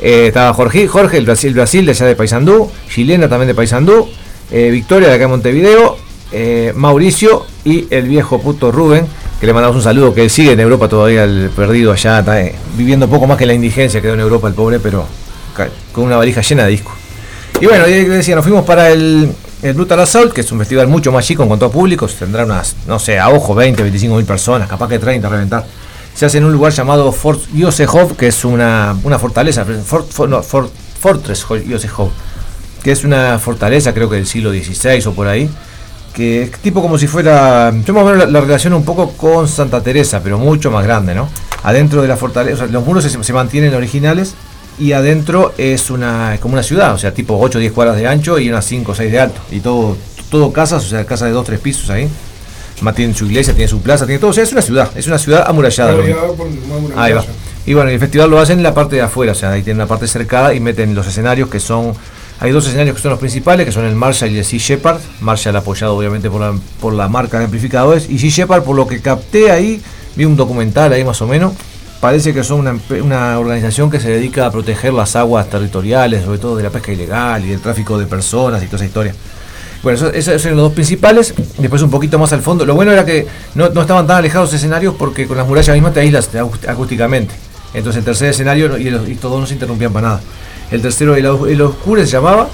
Eh, 0.00 0.28
estaba 0.28 0.52
Jorge, 0.54 0.88
Jorge, 0.88 1.18
el 1.18 1.24
Brasil, 1.24 1.52
Brasil 1.54 1.84
de 1.84 1.92
allá 1.92 2.06
de 2.06 2.16
Paysandú, 2.16 2.70
Chilena 2.88 3.28
también 3.28 3.48
de 3.48 3.54
Paysandú, 3.54 4.08
eh, 4.50 4.70
Victoria 4.70 5.08
de 5.08 5.14
acá 5.14 5.24
de 5.24 5.28
Montevideo, 5.28 5.98
eh, 6.32 6.72
Mauricio 6.74 7.46
y 7.64 7.86
el 7.90 8.08
viejo 8.08 8.40
puto 8.40 8.72
Rubén, 8.72 9.06
que 9.38 9.46
le 9.46 9.52
mandamos 9.52 9.76
un 9.76 9.82
saludo, 9.82 10.14
que 10.14 10.22
él 10.22 10.30
sigue 10.30 10.52
en 10.52 10.60
Europa 10.60 10.88
todavía, 10.88 11.24
el 11.24 11.50
perdido 11.54 11.92
allá, 11.92 12.24
viviendo 12.76 13.08
poco 13.08 13.26
más 13.26 13.38
que 13.38 13.46
la 13.46 13.54
indigencia, 13.54 14.00
quedó 14.00 14.14
en 14.14 14.20
Europa 14.20 14.48
el 14.48 14.54
pobre, 14.54 14.80
pero 14.80 15.06
con 15.92 16.04
una 16.04 16.16
valija 16.16 16.40
llena 16.40 16.64
de 16.64 16.70
discos. 16.70 16.94
Y 17.60 17.66
bueno, 17.66 17.84
decía, 17.86 18.34
nos 18.34 18.44
fuimos 18.44 18.64
para 18.64 18.90
el, 18.90 19.30
el 19.62 19.74
Brutal 19.74 20.00
Assault, 20.00 20.32
que 20.32 20.40
es 20.40 20.50
un 20.52 20.58
festival 20.58 20.86
mucho 20.88 21.12
más 21.12 21.24
chico 21.26 21.42
en 21.42 21.48
cuanto 21.48 21.66
a 21.66 21.70
públicos, 21.70 22.14
tendrá 22.18 22.44
unas, 22.44 22.76
no 22.86 22.98
sé, 22.98 23.18
a 23.18 23.28
ojo, 23.28 23.54
20, 23.54 23.82
25 23.82 24.16
mil 24.16 24.24
personas, 24.24 24.68
capaz 24.68 24.88
que 24.88 24.98
30 24.98 25.26
a 25.26 25.30
reventar. 25.30 25.66
Se 26.14 26.26
hace 26.26 26.38
en 26.38 26.44
un 26.44 26.52
lugar 26.52 26.72
llamado 26.72 27.12
Fort 27.12 27.40
Josehov, 27.58 28.16
que 28.16 28.28
es 28.28 28.44
una, 28.44 28.96
fortaleza, 29.18 29.64
Fort, 29.64 30.10
Fort- 30.10 30.28
no, 30.30 30.42
Fort- 30.42 30.70
Fortress 31.00 31.44
que 32.82 32.92
es 32.92 33.04
una 33.04 33.38
fortaleza, 33.38 33.92
creo 33.92 34.08
que 34.08 34.16
del 34.16 34.26
siglo 34.26 34.50
XVI 34.50 35.06
o 35.06 35.12
por 35.12 35.28
ahí, 35.28 35.48
que 36.14 36.42
es 36.44 36.50
tipo 36.52 36.82
como 36.82 36.98
si 36.98 37.06
fuera, 37.06 37.72
yo 37.86 37.94
más 37.94 38.02
o 38.02 38.06
la, 38.18 38.26
la 38.26 38.40
relación 38.40 38.72
un 38.72 38.84
poco 38.84 39.12
con 39.12 39.46
Santa 39.46 39.82
Teresa, 39.82 40.20
pero 40.22 40.38
mucho 40.38 40.70
más 40.70 40.84
grande, 40.84 41.14
¿no? 41.14 41.28
Adentro 41.62 42.00
de 42.02 42.08
la 42.08 42.16
fortaleza, 42.16 42.66
los 42.66 42.84
muros 42.84 43.04
se, 43.04 43.22
se 43.22 43.32
mantienen 43.32 43.74
originales 43.74 44.34
y 44.80 44.92
adentro 44.92 45.52
es 45.58 45.90
una 45.90 46.34
es 46.34 46.40
como 46.40 46.54
una 46.54 46.62
ciudad, 46.62 46.94
o 46.94 46.98
sea, 46.98 47.12
tipo 47.12 47.38
8 47.38 47.58
o 47.58 47.60
10 47.60 47.72
cuadras 47.72 47.96
de 47.96 48.06
ancho 48.06 48.38
y 48.38 48.48
unas 48.48 48.64
5 48.64 48.90
o 48.90 48.94
6 48.94 49.12
de 49.12 49.20
alto. 49.20 49.40
Y 49.52 49.60
todo, 49.60 49.96
todo 50.30 50.52
casas, 50.52 50.84
o 50.84 50.88
sea, 50.88 51.04
casas 51.04 51.28
de 51.28 51.34
2 51.34 51.44
3 51.46 51.60
pisos 51.60 51.90
ahí. 51.90 52.08
Más 52.80 52.94
tiene 52.94 53.12
su 53.12 53.26
iglesia, 53.26 53.52
tiene 53.52 53.68
su 53.68 53.82
plaza, 53.82 54.06
tiene 54.06 54.18
todo. 54.18 54.30
O 54.30 54.32
sea, 54.32 54.42
es 54.42 54.52
una 54.52 54.62
ciudad, 54.62 54.90
es 54.96 55.06
una 55.06 55.18
ciudad 55.18 55.44
amurallada. 55.46 55.94
Ahí 56.96 57.12
va. 57.12 57.22
Y 57.66 57.74
bueno, 57.74 57.90
el 57.90 58.00
festival 58.00 58.30
lo 58.30 58.40
hacen 58.40 58.56
en 58.56 58.62
la 58.62 58.72
parte 58.72 58.96
de 58.96 59.02
afuera, 59.02 59.32
o 59.32 59.34
sea, 59.34 59.52
ahí 59.52 59.62
tienen 59.62 59.82
una 59.82 59.86
parte 59.86 60.06
cercada 60.06 60.54
y 60.54 60.60
meten 60.60 60.94
los 60.94 61.06
escenarios 61.06 61.50
que 61.50 61.60
son. 61.60 61.92
Hay 62.38 62.52
dos 62.52 62.66
escenarios 62.66 62.96
que 62.96 63.02
son 63.02 63.10
los 63.10 63.20
principales, 63.20 63.66
que 63.66 63.72
son 63.72 63.84
el 63.84 63.94
Marshall 63.94 64.30
y 64.30 64.38
el 64.38 64.46
Sea 64.46 64.58
Shepherd. 64.58 64.98
Marshall 65.20 65.56
apoyado 65.56 65.94
obviamente 65.94 66.30
por 66.30 66.40
la, 66.40 66.54
por 66.80 66.94
la 66.94 67.06
marca 67.06 67.38
de 67.38 67.44
amplificadores. 67.44 68.08
Y 68.08 68.18
Sea 68.18 68.30
Shepherd, 68.30 68.62
por 68.62 68.74
lo 68.74 68.86
que 68.86 69.02
capté 69.02 69.50
ahí, 69.50 69.82
vi 70.16 70.24
un 70.24 70.36
documental 70.36 70.90
ahí 70.94 71.04
más 71.04 71.20
o 71.20 71.26
menos. 71.26 71.52
Parece 72.00 72.32
que 72.32 72.42
son 72.42 72.60
una, 72.60 72.76
una 73.02 73.38
organización 73.38 73.90
que 73.90 74.00
se 74.00 74.08
dedica 74.08 74.46
a 74.46 74.50
proteger 74.50 74.94
las 74.94 75.16
aguas 75.16 75.50
territoriales, 75.50 76.24
sobre 76.24 76.38
todo 76.38 76.56
de 76.56 76.62
la 76.62 76.70
pesca 76.70 76.92
ilegal 76.92 77.44
y 77.44 77.48
del 77.50 77.60
tráfico 77.60 77.98
de 77.98 78.06
personas 78.06 78.62
y 78.62 78.66
toda 78.66 78.76
esa 78.78 78.86
historia. 78.86 79.14
Bueno, 79.82 79.96
eso- 79.96 80.10
esos 80.12 80.42
eran 80.46 80.56
los 80.56 80.64
dos 80.66 80.72
principales. 80.72 81.34
Después 81.58 81.82
un 81.82 81.90
poquito 81.90 82.18
más 82.18 82.32
al 82.32 82.40
fondo. 82.40 82.64
Lo 82.64 82.74
bueno 82.74 82.92
era 82.92 83.04
que 83.04 83.26
no, 83.54 83.68
no 83.68 83.82
estaban 83.82 84.06
tan 84.06 84.16
alejados 84.16 84.48
los 84.48 84.54
escenarios 84.54 84.94
porque 84.98 85.26
con 85.26 85.36
las 85.36 85.46
murallas 85.46 85.74
mismas 85.74 85.92
te 85.92 86.00
aíslas 86.00 86.32
acú- 86.34 86.68
acústicamente. 86.68 87.34
Entonces 87.74 87.98
el 87.98 88.04
tercer 88.04 88.30
escenario 88.30 88.78
y, 88.78 89.14
todos 89.16 89.38
no 89.38 89.46
se 89.46 89.54
interrumpían 89.54 89.92
para 89.92 90.08
nada. 90.08 90.20
El 90.70 90.80
tercero, 90.82 91.14
el, 91.16 91.24
el 91.50 91.60
Oscure 91.62 92.04
se 92.06 92.12
llamaba. 92.12 92.48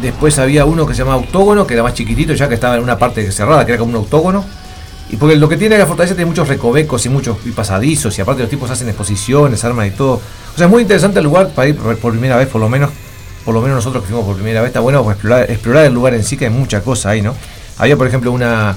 Después 0.00 0.38
había 0.38 0.64
uno 0.64 0.86
que 0.86 0.94
se 0.94 1.00
llamaba 1.00 1.18
Octógono, 1.18 1.66
que 1.66 1.74
era 1.74 1.82
más 1.82 1.94
chiquitito, 1.94 2.32
ya 2.34 2.48
que 2.48 2.54
estaba 2.54 2.76
en 2.76 2.82
una 2.82 2.96
parte 2.98 3.30
cerrada, 3.32 3.66
que 3.66 3.72
era 3.72 3.78
como 3.80 3.90
un 3.98 4.04
octógono. 4.04 4.44
Y 5.12 5.16
porque 5.16 5.34
lo 5.36 5.48
que 5.48 5.56
tiene 5.56 5.76
la 5.76 5.86
fortaleza 5.86 6.14
tiene 6.14 6.28
muchos 6.28 6.46
recovecos 6.48 7.04
y 7.04 7.08
muchos 7.08 7.38
y 7.44 7.50
pasadizos, 7.50 8.16
y 8.16 8.20
aparte 8.22 8.42
los 8.42 8.50
tipos 8.50 8.70
hacen 8.70 8.88
exposiciones, 8.88 9.64
arman 9.64 9.88
y 9.88 9.90
todo. 9.90 10.14
O 10.54 10.56
sea, 10.56 10.66
es 10.66 10.70
muy 10.70 10.82
interesante 10.82 11.18
el 11.18 11.24
lugar 11.24 11.50
para 11.50 11.68
ir 11.68 11.76
por 11.76 12.12
primera 12.12 12.36
vez, 12.36 12.48
por 12.48 12.60
lo 12.60 12.68
menos 12.68 12.90
por 13.44 13.54
lo 13.54 13.62
menos 13.62 13.76
nosotros 13.76 14.02
que 14.04 14.08
fuimos 14.10 14.26
por 14.26 14.36
primera 14.36 14.60
vez, 14.60 14.68
está 14.68 14.80
bueno 14.80 15.10
explorar, 15.10 15.50
explorar 15.50 15.86
el 15.86 15.94
lugar 15.94 16.12
en 16.14 16.22
sí, 16.22 16.36
que 16.36 16.44
hay 16.44 16.50
mucha 16.52 16.82
cosa 16.82 17.08
ahí, 17.10 17.22
¿no? 17.22 17.34
Había, 17.78 17.96
por 17.96 18.06
ejemplo, 18.06 18.30
una, 18.30 18.76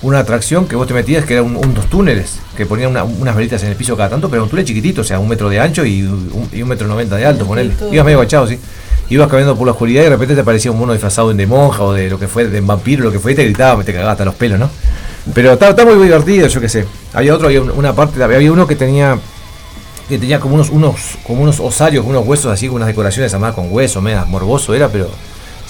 una 0.00 0.18
atracción 0.20 0.66
que 0.66 0.76
vos 0.76 0.86
te 0.88 0.94
metías 0.94 1.26
que 1.26 1.34
eran 1.34 1.44
un, 1.44 1.56
unos 1.56 1.86
túneles, 1.90 2.38
que 2.56 2.64
ponían 2.64 2.90
una- 2.90 3.04
unas 3.04 3.36
velitas 3.36 3.62
en 3.62 3.68
el 3.68 3.76
piso 3.76 3.96
cada 3.98 4.08
tanto, 4.08 4.30
pero 4.30 4.44
un 4.44 4.48
túnel 4.48 4.64
chiquitito, 4.64 5.02
o 5.02 5.04
sea, 5.04 5.18
un 5.20 5.28
metro 5.28 5.50
de 5.50 5.60
ancho 5.60 5.84
y 5.84 6.02
un, 6.02 6.48
y 6.52 6.62
un 6.62 6.68
metro 6.68 6.88
noventa 6.88 7.16
de 7.16 7.26
alto, 7.26 7.44
ponele. 7.46 7.74
Ibas 7.92 8.04
medio 8.06 8.18
agachado, 8.18 8.46
sí. 8.48 8.58
Ibas 9.10 9.28
caminando 9.28 9.56
por 9.56 9.66
la 9.66 9.72
oscuridad 9.72 10.00
y 10.00 10.04
de 10.04 10.10
repente 10.10 10.34
te 10.34 10.40
aparecía 10.40 10.70
un 10.70 10.78
mono 10.78 10.92
disfrazado 10.94 11.32
de 11.32 11.46
monja 11.46 11.82
o 11.82 11.92
de 11.92 12.08
lo 12.08 12.18
que 12.18 12.28
fue, 12.28 12.46
de 12.46 12.60
vampiro, 12.62 13.04
lo 13.04 13.12
que 13.12 13.18
fue, 13.18 13.32
y 13.32 13.34
te 13.34 13.44
gritaba, 13.44 13.84
te 13.84 13.92
cagaba 13.92 14.12
hasta 14.12 14.24
los 14.24 14.34
pelos, 14.34 14.58
¿no? 14.58 14.70
Pero 15.34 15.52
está, 15.52 15.84
muy 15.84 16.02
divertido, 16.02 16.46
yo 16.48 16.60
qué 16.60 16.68
sé. 16.68 16.86
Había 17.12 17.34
otro, 17.34 17.48
había 17.48 17.60
un- 17.62 17.70
una 17.70 17.94
parte, 17.94 18.22
había 18.22 18.50
uno 18.52 18.66
que 18.66 18.76
tenía 18.76 19.18
que 20.08 20.18
tenía 20.18 20.40
como 20.40 20.54
unos, 20.54 20.70
unos, 20.70 20.96
como 21.22 21.42
unos 21.42 21.60
osarios, 21.60 22.02
unos 22.06 22.26
huesos 22.26 22.50
así, 22.50 22.66
con 22.66 22.76
unas 22.76 22.88
decoraciones 22.88 23.34
armadas 23.34 23.54
con 23.54 23.66
hueso, 23.70 24.00
media 24.00 24.24
morboso 24.24 24.72
era, 24.72 24.88
pero 24.88 25.10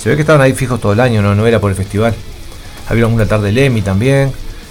se 0.01 0.09
ve 0.09 0.15
que 0.15 0.21
estaban 0.23 0.41
ahí 0.41 0.53
fijos 0.53 0.81
todo 0.81 0.93
el 0.93 1.01
año, 1.01 1.21
no, 1.23 1.35
no 1.35 1.45
era 1.45 1.59
por 1.59 1.71
el 1.73 1.77
festival. 1.77 2.15
Había 2.89 3.09
una 3.09 3.27
tarde 3.27 3.51
Lemmy 3.51 3.83
también. 3.83 4.31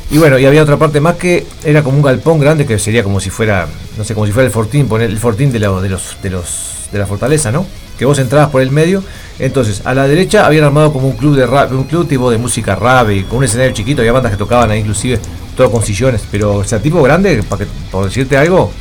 Y 0.10 0.20
bueno, 0.20 0.40
y 0.40 0.46
había 0.46 0.64
otra 0.64 0.78
parte 0.78 1.02
más 1.02 1.18
que 1.18 1.46
era 1.66 1.84
como 1.84 1.98
un 1.98 2.04
galpón 2.04 2.40
grande 2.40 2.66
que 2.66 2.80
sería 2.80 3.04
como 3.04 3.20
si 3.20 3.30
fuera, 3.30 3.68
no 3.98 4.06
sé, 4.06 4.14
como 4.14 4.26
si 4.26 4.32
fuera 4.32 4.48
el 4.48 4.54
fortín, 4.54 4.88
poner 4.88 5.10
el 5.10 5.20
fortín 5.20 5.52
de, 5.52 5.60
de 5.60 5.90
los 5.90 6.16
de 6.24 6.30
los 6.30 6.88
de 6.94 7.00
la 7.00 7.06
fortaleza, 7.06 7.52
¿no? 7.52 7.66
Que 7.98 8.06
vos 8.06 8.20
entrabas 8.20 8.50
por 8.50 8.62
el 8.62 8.72
medio, 8.72 9.04
entonces 9.40 9.82
a 9.86 9.94
la 9.94 10.08
derecha 10.08 10.46
habían 10.46 10.66
armado 10.66 10.94
como 10.94 11.08
un 11.08 11.16
club 11.16 11.36
de 11.36 11.46
rap, 11.46 11.72
un 11.72 11.84
club 11.84 12.08
tipo 12.08 12.30
de 12.32 12.38
música 12.38 12.76
rap 12.76 13.10
y 13.12 13.24
con 13.24 13.40
un 13.40 13.44
escenario 13.44 13.74
chiquito, 13.74 14.02
había 14.02 14.12
bandas 14.12 14.32
que 14.32 14.38
tocaban 14.38 14.72
ahí 14.72 14.80
inclusive, 14.80 15.20
todo 15.56 15.72
con 15.72 15.84
sillones, 15.84 16.24
pero 16.32 16.56
o 16.56 16.64
sea, 16.64 16.80
tipo 16.80 17.02
grande, 17.02 17.42
para 17.44 17.66
que, 17.66 17.72
por 17.92 18.06
decirte 18.06 18.38
algo, 18.38 18.72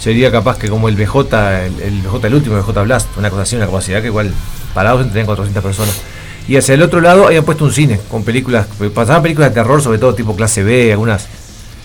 sería 0.00 0.32
capaz 0.32 0.58
que 0.58 0.68
como 0.68 0.88
el 0.88 0.96
BJ, 0.96 1.64
el, 1.66 1.80
el 1.80 2.02
BJ 2.02 2.26
el 2.26 2.34
último, 2.34 2.56
el 2.56 2.62
BJ 2.62 2.82
Blast, 2.82 3.16
una 3.16 3.30
cosa 3.30 3.42
así, 3.42 3.56
una 3.56 3.66
capacidad 3.66 4.00
que 4.00 4.08
igual 4.08 4.32
parados 4.74 5.06
tenían 5.06 5.26
400 5.26 5.62
personas. 5.62 6.00
Y 6.48 6.56
hacia 6.56 6.74
el 6.74 6.82
otro 6.82 7.00
lado 7.00 7.26
habían 7.26 7.44
puesto 7.44 7.64
un 7.64 7.72
cine 7.72 8.00
con 8.10 8.24
películas, 8.24 8.66
pasaban 8.94 9.22
películas 9.22 9.50
de 9.50 9.54
terror, 9.54 9.80
sobre 9.80 9.98
todo 9.98 10.14
tipo 10.14 10.34
clase 10.34 10.64
B, 10.64 10.92
algunas, 10.92 11.26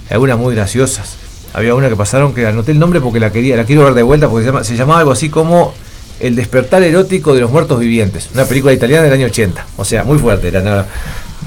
algunas 0.09 0.37
muy 0.37 0.55
graciosas. 0.55 1.17
Había 1.53 1.75
una 1.75 1.89
que 1.89 1.95
pasaron 1.95 2.33
que 2.33 2.45
anoté 2.45 2.71
el 2.71 2.79
nombre 2.79 2.99
porque 2.99 3.19
la 3.19 3.31
quería, 3.31 3.55
la 3.55 3.65
quiero 3.65 3.83
ver 3.83 3.93
de 3.93 4.03
vuelta 4.03 4.27
porque 4.27 4.51
se, 4.51 4.63
se 4.63 4.75
llamaba 4.75 4.99
algo 4.99 5.11
así 5.11 5.29
como 5.29 5.73
El 6.19 6.35
despertar 6.35 6.81
erótico 6.83 7.33
de 7.33 7.41
los 7.41 7.51
muertos 7.51 7.79
vivientes, 7.79 8.29
una 8.33 8.45
película 8.45 8.73
italiana 8.73 9.03
del 9.03 9.13
año 9.13 9.27
80. 9.27 9.65
O 9.77 9.85
sea, 9.85 10.03
muy 10.03 10.17
fuerte 10.17 10.47
era, 10.47 10.85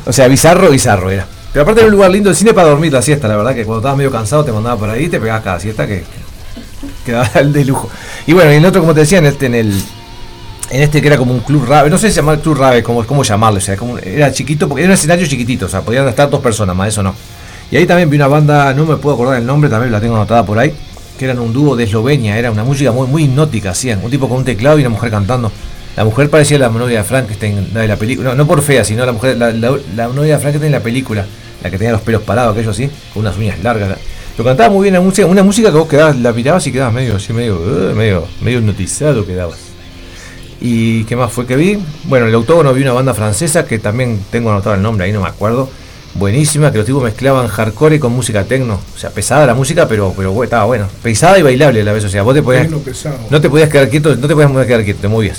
o 0.07 0.13
sea, 0.13 0.29
bizarro, 0.29 0.71
bizarro 0.71 1.11
era. 1.11 1.27
Pero 1.53 1.63
aparte 1.63 1.81
era 1.81 1.89
un 1.89 1.95
lugar 1.95 2.11
lindo 2.11 2.31
de 2.31 2.37
cine 2.37 2.55
para 2.55 2.69
dormir 2.69 2.93
la 2.93 3.03
siesta, 3.03 3.27
la 3.27 3.37
verdad 3.37 3.55
que 3.55 3.65
cuando 3.65 3.81
estabas 3.81 3.99
medio 3.99 4.11
cansado 4.11 4.45
te 4.45 4.53
mandaba 4.53 4.79
por 4.79 4.89
ahí 4.89 5.07
y 5.07 5.09
te 5.09 5.19
pegabas 5.19 5.43
cada 5.43 5.59
siesta 5.59 5.87
que 5.87 6.05
quedaba 7.05 7.29
el 7.41 7.53
de 7.53 7.65
lujo. 7.65 7.91
Y 8.27 8.33
bueno, 8.33 8.53
y 8.53 8.57
el 8.57 8.65
otro, 8.65 8.81
como 8.81 8.95
te 8.95 9.01
decía, 9.01 9.19
en 9.19 9.27
este, 9.27 9.47
en 9.47 9.57
el, 9.57 9.83
en 10.71 10.83
este 10.83 11.01
que 11.01 11.09
era 11.09 11.17
como 11.17 11.35
un 11.35 11.41
club 11.41 11.67
rave, 11.67 11.91
no 11.91 11.99
sé 11.99 12.09
si 12.09 12.15
se 12.15 12.21
llama 12.21 12.37
club 12.37 12.57
rave, 12.57 12.83
cómo, 12.83 13.05
cómo 13.05 13.25
llamarlo, 13.25 13.59
o 13.59 13.61
sea, 13.61 13.77
como, 13.77 13.99
era 13.99 14.31
chiquito, 14.33 14.69
porque 14.69 14.83
era 14.83 14.91
un 14.91 14.95
escenario 14.95 15.27
chiquitito, 15.27 15.67
o 15.67 15.69
sea, 15.69 15.81
podían 15.83 16.07
estar 16.07 16.31
dos 16.31 16.41
personas, 16.41 16.77
más 16.77 16.89
eso 16.89 17.03
no. 17.03 17.15
Y 17.71 17.77
ahí 17.77 17.87
también 17.87 18.11
vi 18.11 18.17
una 18.17 18.29
banda, 18.29 18.73
no 18.75 18.87
me 18.87 18.97
puedo 18.97 19.15
acordar 19.15 19.39
el 19.39 19.47
nombre, 19.47 19.69
también 19.69 19.93
la 19.93 20.01
tengo 20.01 20.17
anotada 20.17 20.45
por 20.45 20.59
ahí, 20.59 20.73
que 21.21 21.27
eran 21.27 21.39
un 21.39 21.53
dúo 21.53 21.77
de 21.77 21.85
Eslovenia, 21.85 22.39
era 22.39 22.51
una 22.51 22.65
música 22.65 22.93
muy, 22.93 23.07
muy 23.07 23.25
hipnótica, 23.25 23.73
hacían, 23.73 24.03
un 24.03 24.11
tipo 24.11 24.27
con 24.27 24.39
un 24.39 24.45
teclado 24.47 24.79
y 24.79 24.81
una 24.81 24.89
mujer 24.89 25.11
cantando. 25.11 25.53
La 25.95 26.03
mujer 26.03 26.31
parecía 26.31 26.59
la 26.59 26.71
novia 26.71 26.97
de 26.97 27.05
Frankenstein, 27.05 27.69
la 27.75 27.81
de 27.83 27.89
la 27.89 27.97
película, 27.97 28.35
no, 28.35 28.47
por 28.47 28.63
fea, 28.63 28.87
sino 28.87 29.05
la 29.05 29.13
mujer, 29.13 29.37
la, 29.37 29.51
la, 29.53 29.77
la 29.95 30.09
novia 30.09 30.37
de 30.37 30.41
Frankenstein 30.41 30.73
en 30.73 30.73
la 30.73 30.81
película, 30.83 31.27
la 31.63 31.71
que 31.71 31.77
tenía 31.77 31.93
los 31.93 32.01
pelos 32.01 32.23
parados, 32.23 32.55
aquello 32.55 32.71
así, 32.71 32.89
con 33.13 33.21
unas 33.21 33.37
uñas 33.37 33.63
largas. 33.63 33.99
Lo 34.39 34.45
cantaba 34.45 34.71
muy 34.71 34.85
bien 34.85 34.95
la 34.95 35.03
música, 35.03 35.27
una 35.27 35.43
música 35.43 35.71
que 35.71 35.77
vos 35.77 35.89
quedabas, 35.89 36.17
la 36.17 36.33
mirabas 36.33 36.67
y 36.67 36.73
quedabas 36.73 36.95
medio 36.95 37.17
así, 37.17 37.35
medio, 37.35 37.91
eh, 37.91 37.93
medio, 37.95 38.27
medio 38.41 38.61
hipnotizado 38.61 39.27
quedabas. 39.27 39.59
¿Y 40.59 41.05
qué 41.05 41.17
más 41.17 41.31
fue 41.31 41.45
que 41.45 41.57
vi? 41.57 41.79
Bueno, 42.05 42.29
el 42.29 42.35
octógono 42.35 42.73
vi 42.73 42.81
una 42.81 42.95
banda 42.95 43.13
francesa 43.13 43.67
que 43.67 43.79
también 43.79 44.21
tengo 44.31 44.51
anotado 44.53 44.75
el 44.75 44.81
nombre, 44.81 45.05
ahí 45.05 45.13
no 45.13 45.21
me 45.21 45.29
acuerdo. 45.29 45.69
Buenísima, 46.15 46.71
que 46.73 46.79
los 46.79 46.87
tipos 46.87 47.03
mezclaban 47.03 47.47
hardcore 47.49 48.01
con 48.01 48.13
música 48.13 48.45
techno. 48.45 48.81
O 48.95 48.99
sea, 48.99 49.11
pesada 49.11 49.47
la 49.47 49.55
música, 49.55 49.87
pero, 49.89 50.13
pero 50.17 50.33
bueno, 50.33 50.45
estaba 50.45 50.65
bueno. 50.65 50.87
Pesada 51.03 51.39
y 51.39 51.43
bailable 51.43 51.81
a 51.81 51.85
la 51.85 51.93
vez. 51.93 52.05
O 52.05 52.09
sea, 52.09 52.23
vos 52.23 52.35
te 52.35 52.43
podías, 52.43 52.69
no 53.31 53.41
te 53.41 53.49
podías 53.51 53.69
quedar 53.69 53.89
quieto, 53.89 54.15
no 54.17 54.27
te 54.29 54.35
podías 54.35 54.67
quedar 54.67 54.85
quieto, 54.85 55.01
te 55.01 55.09
movías. 55.09 55.39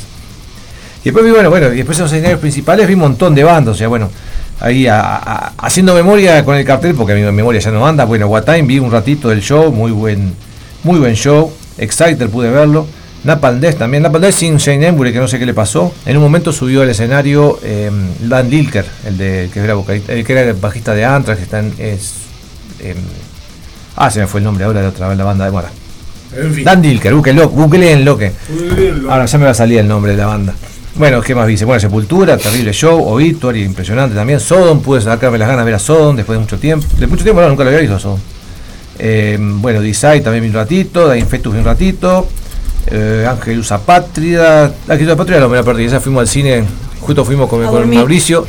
Y 1.01 1.05
después 1.05 1.25
vi, 1.25 1.31
bueno, 1.31 1.49
bueno, 1.49 1.73
y 1.73 1.77
después 1.77 1.97
en 1.97 2.03
los 2.03 2.11
escenarios 2.13 2.39
principales 2.39 2.87
vi 2.87 2.93
un 2.93 2.99
montón 2.99 3.33
de 3.33 3.43
bandas, 3.43 3.73
o 3.75 3.77
sea, 3.77 3.87
bueno, 3.87 4.09
ahí 4.59 4.85
a- 4.85 5.01
a- 5.01 5.53
haciendo 5.57 5.95
memoria 5.95 6.45
con 6.45 6.55
el 6.55 6.63
cartel, 6.63 6.93
porque 6.93 7.15
mi 7.15 7.21
memoria 7.23 7.59
ya 7.59 7.71
no 7.71 7.85
anda, 7.87 8.05
bueno, 8.05 8.27
What 8.27 8.43
Time 8.43 8.61
vi 8.63 8.77
un 8.77 8.91
ratito 8.91 9.29
del 9.29 9.41
show, 9.41 9.71
muy 9.71 9.91
buen, 9.91 10.33
muy 10.83 10.99
buen 10.99 11.15
show, 11.15 11.51
Exciter 11.79 12.29
pude 12.29 12.51
verlo, 12.51 12.85
Napalm 13.23 13.59
Death 13.59 13.77
también, 13.77 14.03
Napalm 14.03 14.23
Death 14.23 14.33
sin 14.33 14.57
Shane 14.57 14.87
Embury, 14.87 15.13
que 15.13 15.19
no 15.19 15.27
sé 15.27 15.37
qué 15.37 15.45
le 15.45 15.53
pasó, 15.53 15.93
en 16.05 16.17
un 16.17 16.23
momento 16.23 16.51
subió 16.51 16.81
al 16.81 16.89
escenario 16.89 17.59
eh, 17.63 17.91
Dan 18.21 18.49
Lilker, 18.49 18.85
el 19.05 19.17
de, 19.17 19.49
que 19.53 19.59
era 19.59 19.75
vocalista, 19.75 20.13
el 20.13 20.25
que 20.25 20.33
era 20.33 20.41
el 20.41 20.53
bajista 20.53 20.93
de 20.95 21.05
Anthrax, 21.05 21.37
que 21.37 21.43
está 21.43 21.59
en, 21.59 21.73
es, 21.77 22.13
em, 22.79 22.97
ah, 23.95 24.09
se 24.09 24.21
me 24.21 24.27
fue 24.27 24.39
el 24.39 24.45
nombre 24.45 24.65
ahora 24.65 24.81
de 24.81 24.87
otra 24.87 25.07
vez 25.07 25.17
la 25.17 25.23
banda 25.23 25.45
de 25.45 25.51
Mora. 25.51 25.69
En 26.35 26.53
fin. 26.53 26.63
Dan 26.63 26.81
Dilker, 26.81 27.13
búsquenlo, 27.13 27.49
googleenlo 27.49 28.17
que. 28.17 28.31
Ahora 29.09 29.25
ya 29.25 29.37
me 29.37 29.45
va 29.45 29.51
a 29.51 29.55
salir 29.55 29.79
el 29.79 29.87
nombre 29.87 30.13
de 30.13 30.17
la 30.17 30.27
banda. 30.27 30.55
Bueno, 30.95 31.21
¿qué 31.21 31.35
más 31.35 31.47
dice? 31.47 31.65
Bueno, 31.65 31.79
Sepultura, 31.79 32.37
terrible 32.37 32.73
show, 32.73 33.01
Obituary, 33.07 33.63
impresionante 33.63 34.15
también. 34.15 34.39
Sodom, 34.39 34.81
pude 34.81 35.01
sacarme 35.01 35.37
las 35.37 35.47
ganas 35.47 35.63
de 35.63 35.71
ver 35.71 35.75
a 35.75 35.79
Sodom 35.79 36.15
después 36.15 36.37
de 36.37 36.41
mucho 36.41 36.57
tiempo. 36.57 36.85
De 36.97 37.07
mucho 37.07 37.23
tiempo, 37.23 37.41
no, 37.41 37.49
nunca 37.49 37.63
lo 37.63 37.69
había 37.69 37.81
visto 37.81 37.95
a 37.95 37.99
Sodom. 37.99 38.19
Eh, 38.99 39.37
bueno, 39.39 39.81
Desire 39.81 40.21
también 40.21 40.43
vi 40.43 40.49
un 40.49 40.55
ratito, 40.55 41.07
Da 41.07 41.17
Infectus 41.17 41.53
vi 41.53 41.59
un 41.59 41.65
ratito. 41.65 42.27
Eh, 42.87 43.25
Ángel 43.29 43.59
Usa 43.59 43.77
Patria. 43.79 44.71
Ángel 44.87 45.05
Usa 45.07 45.15
Patria 45.15 45.39
no 45.39 45.49
me 45.49 45.57
la 45.57 45.63
perdí, 45.63 45.85
esa 45.85 45.99
fuimos 45.99 46.21
al 46.21 46.27
cine, 46.27 46.63
justo 46.99 47.23
fuimos 47.23 47.47
con, 47.49 47.59
con. 47.65 47.89
Mauricio. 47.99 48.45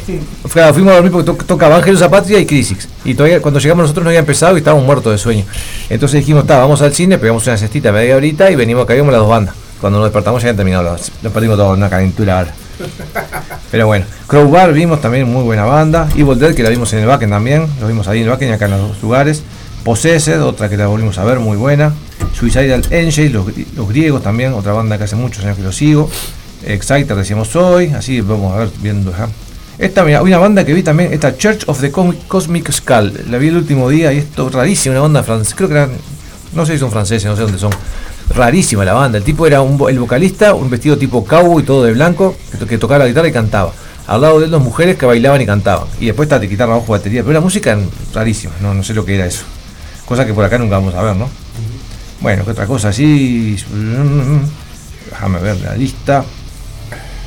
Fue- 0.47 0.73
fuimos 0.73 0.93
a 0.93 0.95
dormir 0.97 1.13
porque 1.13 1.27
to- 1.33 1.45
tocaba 1.47 1.77
Ángel 1.77 1.95
Usa 1.95 2.09
Patria 2.11 2.39
y 2.39 2.47
Crisix. 2.47 2.89
Y 3.05 3.15
todavía 3.15 3.41
cuando 3.43 3.61
llegamos 3.61 3.83
nosotros 3.83 4.05
no 4.05 4.11
había 4.11 4.21
empezado 4.21 4.55
y 4.57 4.59
estábamos 4.59 4.85
muertos 4.87 5.13
de 5.13 5.19
sueño. 5.19 5.45
Entonces 5.91 6.21
dijimos, 6.21 6.43
está, 6.45 6.59
vamos 6.59 6.81
al 6.83 6.93
cine, 6.95 7.19
pegamos 7.19 7.47
una 7.47 7.57
cestita 7.57 7.93
media 7.93 8.17
horita 8.17 8.51
y 8.51 8.57
venimos, 8.57 8.85
acá 8.85 8.95
vimos 8.95 9.13
las 9.13 9.21
dos 9.21 9.29
bandas. 9.31 9.55
Cuando 9.81 9.99
nos 9.99 10.07
despertamos 10.07 10.41
ya 10.43 10.49
habían 10.49 10.57
terminado 10.57 10.85
las, 10.85 11.11
lo 11.23 11.31
perdimos 11.31 11.57
todo 11.57 11.73
una 11.73 11.91
calentura 11.91 12.39
ahora. 12.39 12.55
Pero 13.71 13.87
bueno, 13.87 14.05
Crowbar 14.27 14.73
vimos 14.73 15.01
también 15.01 15.29
muy 15.31 15.43
buena 15.45 15.65
banda. 15.65 16.09
Evil 16.17 16.39
Dead 16.39 16.55
que 16.55 16.63
la 16.63 16.69
vimos 16.71 16.93
en 16.93 17.01
el 17.01 17.07
Backen 17.07 17.31
también. 17.31 17.67
Lo 17.81 17.87
vimos 17.89 18.07
ahí 18.09 18.19
en 18.19 18.25
el 18.25 18.31
Backen 18.31 18.49
y 18.49 18.53
acá 18.53 18.67
en 18.67 18.71
los 18.73 18.81
dos 18.81 19.03
lugares. 19.03 19.43
Possessed, 19.85 20.41
otra 20.43 20.69
que 20.69 20.77
la 20.77 20.87
volvimos 20.87 21.19
a 21.19 21.25
ver, 21.25 21.39
muy 21.41 21.57
buena. 21.57 21.93
Suicidal 22.35 22.83
Angel, 22.93 23.33
los, 23.33 23.47
gri- 23.47 23.67
los 23.77 23.89
griegos 23.89 24.23
también, 24.23 24.53
otra 24.53 24.73
banda 24.73 24.97
que 24.99 25.05
hace 25.05 25.17
muchos 25.17 25.45
años 25.45 25.57
que 25.57 25.63
lo 25.63 25.73
sigo. 25.73 26.09
Exciter 26.65 27.17
decíamos 27.17 27.55
hoy, 27.57 27.89
así 27.89 28.21
vamos 28.21 28.55
a 28.55 28.61
ver 28.61 28.69
viendo. 28.81 29.13
Esta, 29.79 30.05
mira, 30.05 30.23
una 30.23 30.39
banda 30.39 30.65
que 30.65 30.73
vi 30.75 30.83
también, 30.85 31.13
esta 31.13 31.37
Church 31.37 31.65
of 31.67 31.81
the 31.81 31.91
Cosmic 31.91 32.71
Skull. 32.71 33.13
La 33.31 33.39
vi 33.39 33.49
el 33.49 33.57
último 33.57 33.89
día 33.89 34.13
y 34.13 34.19
esto 34.19 34.49
rarísima, 34.49 34.93
una 34.95 35.03
banda 35.03 35.23
francesa. 35.25 35.57
Creo 35.57 35.69
que 35.69 35.75
eran, 35.75 35.91
no 36.55 36.65
sé 36.65 36.75
si 36.75 36.79
son 36.79 36.91
franceses, 36.93 37.25
no 37.29 37.35
sé 37.35 37.43
dónde 37.43 37.59
son. 37.59 37.73
Rarísima 38.35 38.85
la 38.85 38.93
banda. 38.93 39.19
El 39.19 39.25
tipo 39.25 39.47
era 39.47 39.59
el 39.89 39.99
vocalista, 39.99 40.55
un 40.55 40.71
vestido 40.71 40.97
tipo 40.97 41.25
cowboy, 41.25 41.65
todo 41.65 41.83
de 41.85 41.93
blanco, 41.93 42.37
que, 42.53 42.59
to- 42.59 42.67
que 42.67 42.79
tocaba 42.79 43.01
la 43.01 43.09
guitarra 43.09 43.27
y 43.29 43.33
cantaba. 43.33 43.73
Al 44.07 44.21
lado 44.21 44.39
de 44.39 44.45
él 44.47 44.51
dos 44.53 44.63
mujeres 44.63 44.97
que 44.97 45.07
bailaban 45.07 45.41
y 45.41 45.47
cantaban. 45.47 45.89
Y 46.01 46.07
después 46.07 46.27
está 46.27 46.39
de 46.39 46.47
guitarra 46.47 46.75
abajo 46.75 46.93
batería. 46.93 47.23
Pero 47.23 47.33
la 47.33 47.41
música 47.41 47.77
rarísima, 48.15 48.53
no, 48.61 48.73
no 48.75 48.83
sé 48.85 48.95
lo 48.95 49.05
que 49.05 49.17
era 49.17 49.27
eso. 49.27 49.43
Cosa 50.13 50.27
que 50.27 50.35
por 50.35 50.45
acá 50.45 50.59
nunca 50.59 50.77
vamos 50.77 50.95
a 50.95 51.01
ver, 51.01 51.17
¿no? 51.17 51.27
Bueno, 52.21 52.45
¿qué 52.45 52.51
otra 52.51 52.67
cosa 52.67 52.91
así? 52.91 53.57
Déjame 55.09 55.39
ver 55.39 55.59
la 55.63 55.75
lista. 55.75 56.23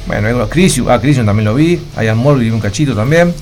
Bueno, 0.05 0.47
Crisium, 0.47 0.88
ah, 0.89 1.01
Crisium 1.01 1.25
también 1.25 1.45
lo 1.45 1.55
vi. 1.55 1.81
Ian 1.99 2.23
vi 2.38 2.51
un 2.51 2.59
cachito 2.59 2.93
también. 2.93 3.33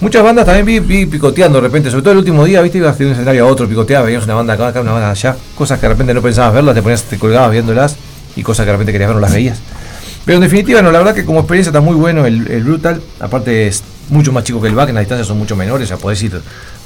Muchas 0.00 0.22
bandas 0.22 0.46
también 0.46 0.64
vi, 0.64 0.80
vi 0.80 1.04
picoteando 1.04 1.60
de 1.60 1.66
repente, 1.68 1.90
sobre 1.90 2.04
todo 2.04 2.12
el 2.12 2.18
último 2.20 2.42
día, 2.46 2.62
viste, 2.62 2.78
ibas 2.78 2.96
de 2.96 3.04
un 3.04 3.12
escenario 3.12 3.44
a 3.44 3.48
otro, 3.48 3.68
picoteabas, 3.68 4.06
veías 4.06 4.24
una 4.24 4.32
banda 4.32 4.54
acá, 4.54 4.68
acá, 4.68 4.80
una 4.80 4.92
banda 4.92 5.10
allá, 5.10 5.36
cosas 5.54 5.78
que 5.78 5.88
de 5.88 5.92
repente 5.92 6.14
no 6.14 6.22
pensabas 6.22 6.54
verlas, 6.54 6.74
te 6.74 6.80
ponías, 6.80 7.02
te 7.02 7.18
colgabas 7.18 7.50
viéndolas 7.50 7.96
y 8.34 8.42
cosas 8.42 8.64
que 8.64 8.68
de 8.68 8.72
repente 8.72 8.92
querías 8.92 9.08
ver 9.08 9.16
no 9.16 9.20
las 9.20 9.34
veías. 9.34 9.58
Pero 10.24 10.36
en 10.36 10.42
definitiva, 10.42 10.80
no, 10.80 10.90
la 10.90 11.00
verdad 11.00 11.14
que 11.14 11.26
como 11.26 11.40
experiencia 11.40 11.68
está 11.68 11.82
muy 11.82 11.96
bueno 11.96 12.24
el, 12.24 12.64
Brutal, 12.64 13.02
aparte 13.20 13.66
es 13.66 13.82
mucho 14.08 14.32
más 14.32 14.42
chico 14.44 14.58
que 14.62 14.68
el 14.68 14.74
Back, 14.74 14.88
en 14.88 14.94
las 14.94 15.02
distancias 15.02 15.28
son 15.28 15.36
mucho 15.36 15.54
menores, 15.54 15.90
ya 15.90 15.98
podés 15.98 16.22
ir, 16.22 16.40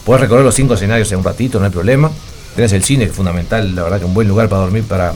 podés 0.04 0.20
recorrer 0.22 0.44
los 0.44 0.54
cinco 0.54 0.74
escenarios 0.74 1.10
en 1.12 1.18
un 1.18 1.24
ratito, 1.24 1.58
no 1.58 1.66
hay 1.66 1.70
problema. 1.70 2.10
Tenés 2.56 2.72
el 2.72 2.82
cine, 2.82 3.04
que 3.04 3.10
es 3.10 3.16
fundamental, 3.16 3.74
la 3.74 3.84
verdad 3.84 3.98
que 4.00 4.04
un 4.04 4.14
buen 4.14 4.26
lugar 4.26 4.48
para 4.48 4.62
dormir, 4.62 4.82
para, 4.84 5.12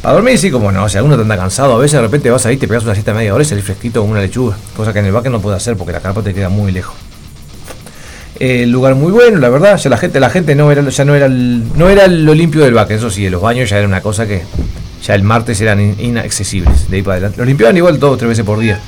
para 0.00 0.14
dormir 0.14 0.38
sí, 0.38 0.50
como 0.50 0.70
no, 0.70 0.84
o 0.84 0.88
sea, 0.88 1.02
uno 1.02 1.16
te 1.16 1.22
anda 1.22 1.36
cansado, 1.36 1.74
a 1.74 1.78
veces 1.78 1.94
de 1.94 2.02
repente 2.02 2.30
vas 2.30 2.46
ahí, 2.46 2.56
te 2.56 2.68
pegas 2.68 2.84
una 2.84 2.94
siesta 2.94 3.12
media 3.12 3.34
hora 3.34 3.42
y 3.42 3.46
salís 3.46 3.64
fresquito 3.64 4.00
como 4.00 4.12
una 4.12 4.20
lechuga, 4.20 4.56
cosa 4.76 4.92
que 4.92 5.00
en 5.00 5.06
el 5.06 5.12
Back 5.12 5.26
no 5.26 5.40
puede 5.40 5.56
hacer 5.56 5.76
porque 5.76 5.92
la 5.92 6.00
carpa 6.00 6.22
te 6.22 6.32
queda 6.32 6.48
muy 6.48 6.70
lejos. 6.70 6.94
El 8.38 8.70
lugar 8.70 8.94
muy 8.96 9.12
bueno, 9.12 9.38
la 9.38 9.48
verdad, 9.48 9.76
ya 9.78 9.90
la 9.90 9.96
gente, 9.96 10.18
la 10.20 10.28
gente 10.30 10.54
no 10.54 10.70
era, 10.72 10.88
ya 10.88 11.04
no 11.04 11.14
era 11.14 11.28
no 11.28 11.88
era 11.88 12.06
lo 12.08 12.34
limpio 12.34 12.62
del 12.64 12.74
Back, 12.74 12.90
eso 12.90 13.10
sí, 13.10 13.28
los 13.30 13.40
baños 13.40 13.70
ya 13.70 13.78
era 13.78 13.86
una 13.86 14.00
cosa 14.00 14.26
que 14.26 14.42
ya 15.04 15.14
el 15.14 15.22
martes 15.22 15.60
eran 15.60 15.80
in- 15.80 15.96
inaccesibles 16.00 16.90
de 16.90 16.96
ahí 16.96 17.02
para 17.02 17.14
adelante. 17.14 17.38
Los 17.38 17.46
limpiaban 17.46 17.76
igual 17.76 17.98
dos 18.00 18.12
o 18.14 18.16
tres 18.16 18.28
veces 18.28 18.44
por 18.44 18.58
día, 18.58 18.80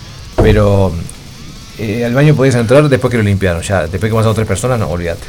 pero 0.42 0.92
eh, 1.78 2.04
al 2.04 2.14
baño 2.14 2.34
podías 2.34 2.54
entrar 2.54 2.88
después 2.88 3.10
que 3.10 3.18
lo 3.18 3.22
limpiaron, 3.22 3.62
ya 3.62 3.82
después 3.82 4.10
que 4.10 4.14
pasaron 4.14 4.34
tres 4.34 4.46
personas, 4.46 4.78
no, 4.78 4.88
olvídate. 4.88 5.24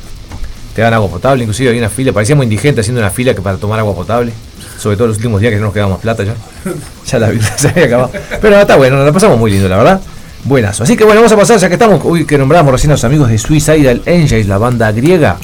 Te 0.74 0.82
dan 0.82 0.94
agua 0.94 1.10
potable, 1.10 1.44
inclusive 1.44 1.70
había 1.70 1.82
una 1.82 1.90
fila, 1.90 2.14
parecíamos 2.14 2.44
indigentes 2.44 2.84
haciendo 2.84 3.02
una 3.02 3.10
fila 3.10 3.34
que 3.34 3.42
para 3.42 3.58
tomar 3.58 3.80
agua 3.80 3.96
potable, 3.96 4.32
sobre 4.78 4.96
todo 4.96 5.08
los 5.08 5.18
últimos 5.18 5.42
días 5.42 5.52
que 5.52 5.58
no 5.58 5.66
nos 5.66 5.74
quedaba 5.74 5.92
más 5.92 6.00
plata 6.00 6.24
ya. 6.24 6.36
Ya 7.08 7.20
la 7.20 7.30
vida 7.30 7.48
se 7.58 7.70
había 7.70 7.86
acabado. 7.86 8.12
Pero 8.42 8.56
no, 8.56 8.62
está 8.62 8.76
bueno, 8.76 8.98
nos 8.98 9.06
la 9.06 9.12
pasamos 9.12 9.40
muy 9.40 9.52
lindo, 9.52 9.68
la 9.68 9.78
verdad. 9.78 10.02
Buenazo. 10.44 10.84
Así 10.84 10.96
que 10.96 11.04
bueno, 11.04 11.20
vamos 11.22 11.32
a 11.32 11.38
pasar, 11.38 11.58
ya 11.58 11.68
que 11.68 11.74
estamos, 11.74 12.02
uy, 12.04 12.26
que 12.26 12.38
nombramos 12.38 12.72
recién 12.72 12.92
a 12.92 12.94
los 12.94 13.04
amigos 13.04 13.30
de 13.30 13.38
Suicidal 13.38 14.02
Angels, 14.06 14.48
la 14.48 14.58
banda 14.58 14.92
griega. 14.92 15.38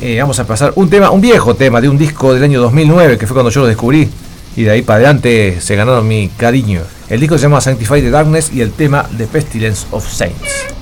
Eh, 0.00 0.18
vamos 0.20 0.38
a 0.40 0.46
pasar 0.46 0.72
un 0.74 0.90
tema, 0.90 1.10
un 1.10 1.20
viejo 1.20 1.54
tema 1.54 1.80
de 1.80 1.88
un 1.88 1.96
disco 1.96 2.34
del 2.34 2.42
año 2.42 2.60
2009, 2.60 3.18
que 3.18 3.26
fue 3.26 3.34
cuando 3.34 3.50
yo 3.50 3.60
lo 3.60 3.66
descubrí. 3.68 4.10
Y 4.56 4.64
de 4.64 4.70
ahí 4.70 4.82
para 4.82 4.96
adelante 4.96 5.60
se 5.60 5.76
ganaron 5.76 6.06
mi 6.06 6.28
cariño. 6.28 6.82
El 7.08 7.20
disco 7.20 7.38
se 7.38 7.44
llama 7.44 7.60
Sanctify 7.60 8.00
the 8.00 8.10
Darkness 8.10 8.52
y 8.52 8.60
el 8.60 8.72
tema 8.72 9.08
The 9.16 9.26
Pestilence 9.26 9.86
of 9.90 10.06
Saints. 10.06 10.72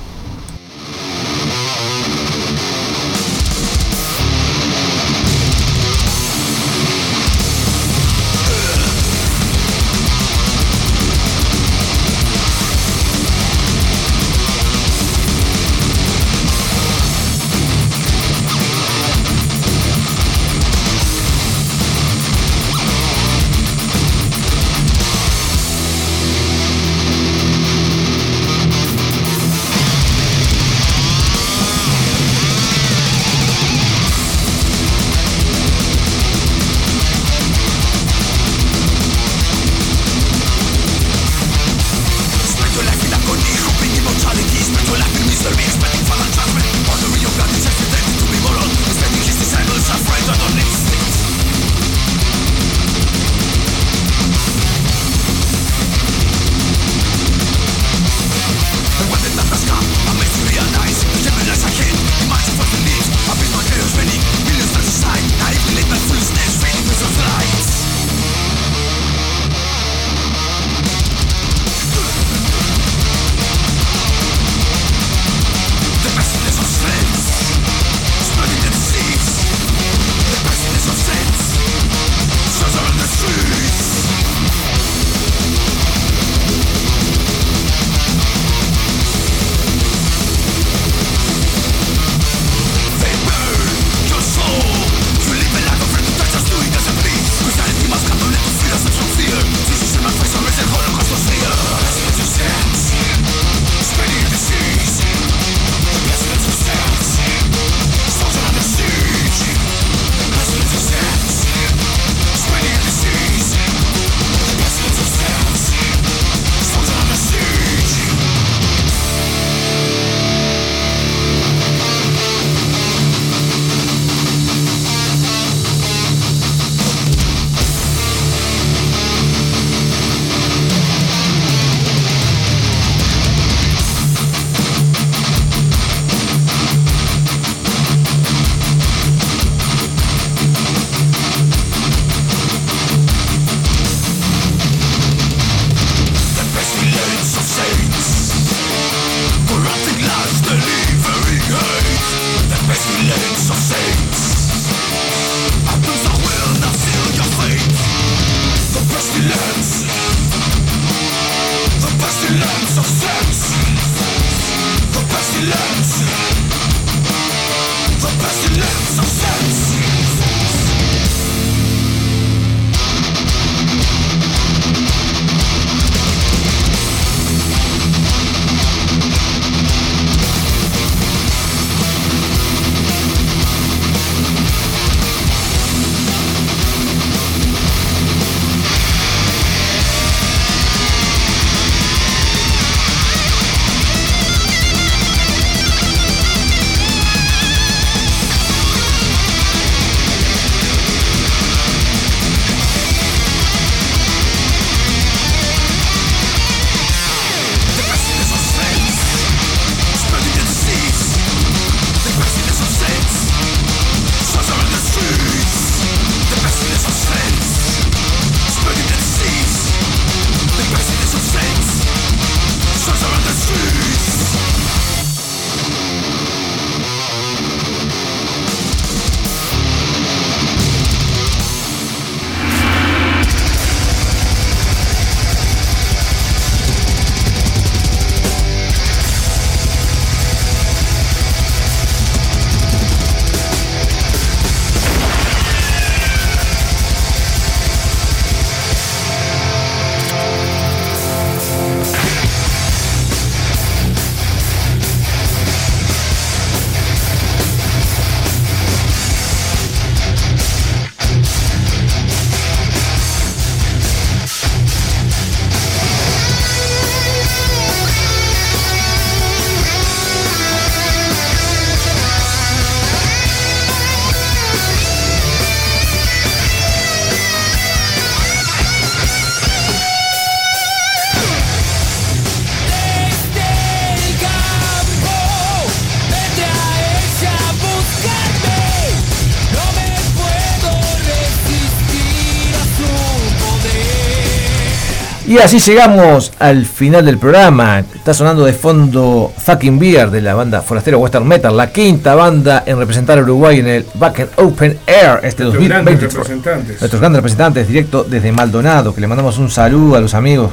Así 295.41 295.59
llegamos 295.59 296.31
al 296.37 296.65
final 296.65 297.03
del 297.03 297.17
programa. 297.17 297.79
Está 297.79 298.13
sonando 298.13 298.45
de 298.45 298.53
fondo 298.53 299.33
Fucking 299.35 299.79
Beer 299.79 300.11
de 300.11 300.21
la 300.21 300.35
banda 300.35 300.61
Forastero 300.61 300.99
Western 300.99 301.27
Metal, 301.27 301.55
la 301.55 301.71
quinta 301.71 302.13
banda 302.13 302.63
en 302.65 302.77
representar 302.77 303.17
a 303.17 303.21
Uruguay 303.21 303.59
en 303.59 303.67
el 303.67 303.85
Back 303.95 304.19
and 304.19 304.29
Open 304.35 304.77
Air 304.85 305.19
este 305.23 305.43
Nuestros 305.43 305.67
grandes 305.67 305.99
2020. 305.99 306.07
representantes. 306.07 306.79
Nuestros 306.79 306.99
grandes 306.99 307.17
representantes 307.17 307.67
directo 307.67 308.03
desde 308.03 308.31
Maldonado, 308.31 308.93
que 308.93 309.01
le 309.01 309.07
mandamos 309.07 309.39
un 309.39 309.49
saludo 309.49 309.95
a 309.95 309.99
los 309.99 310.13
amigos 310.13 310.51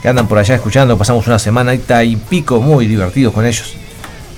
que 0.00 0.08
andan 0.08 0.28
por 0.28 0.38
allá 0.38 0.54
escuchando. 0.54 0.96
Pasamos 0.96 1.26
una 1.26 1.40
semana 1.40 1.74
y 1.74 2.16
pico 2.16 2.60
muy 2.60 2.86
divertidos 2.86 3.34
con 3.34 3.44
ellos. 3.44 3.74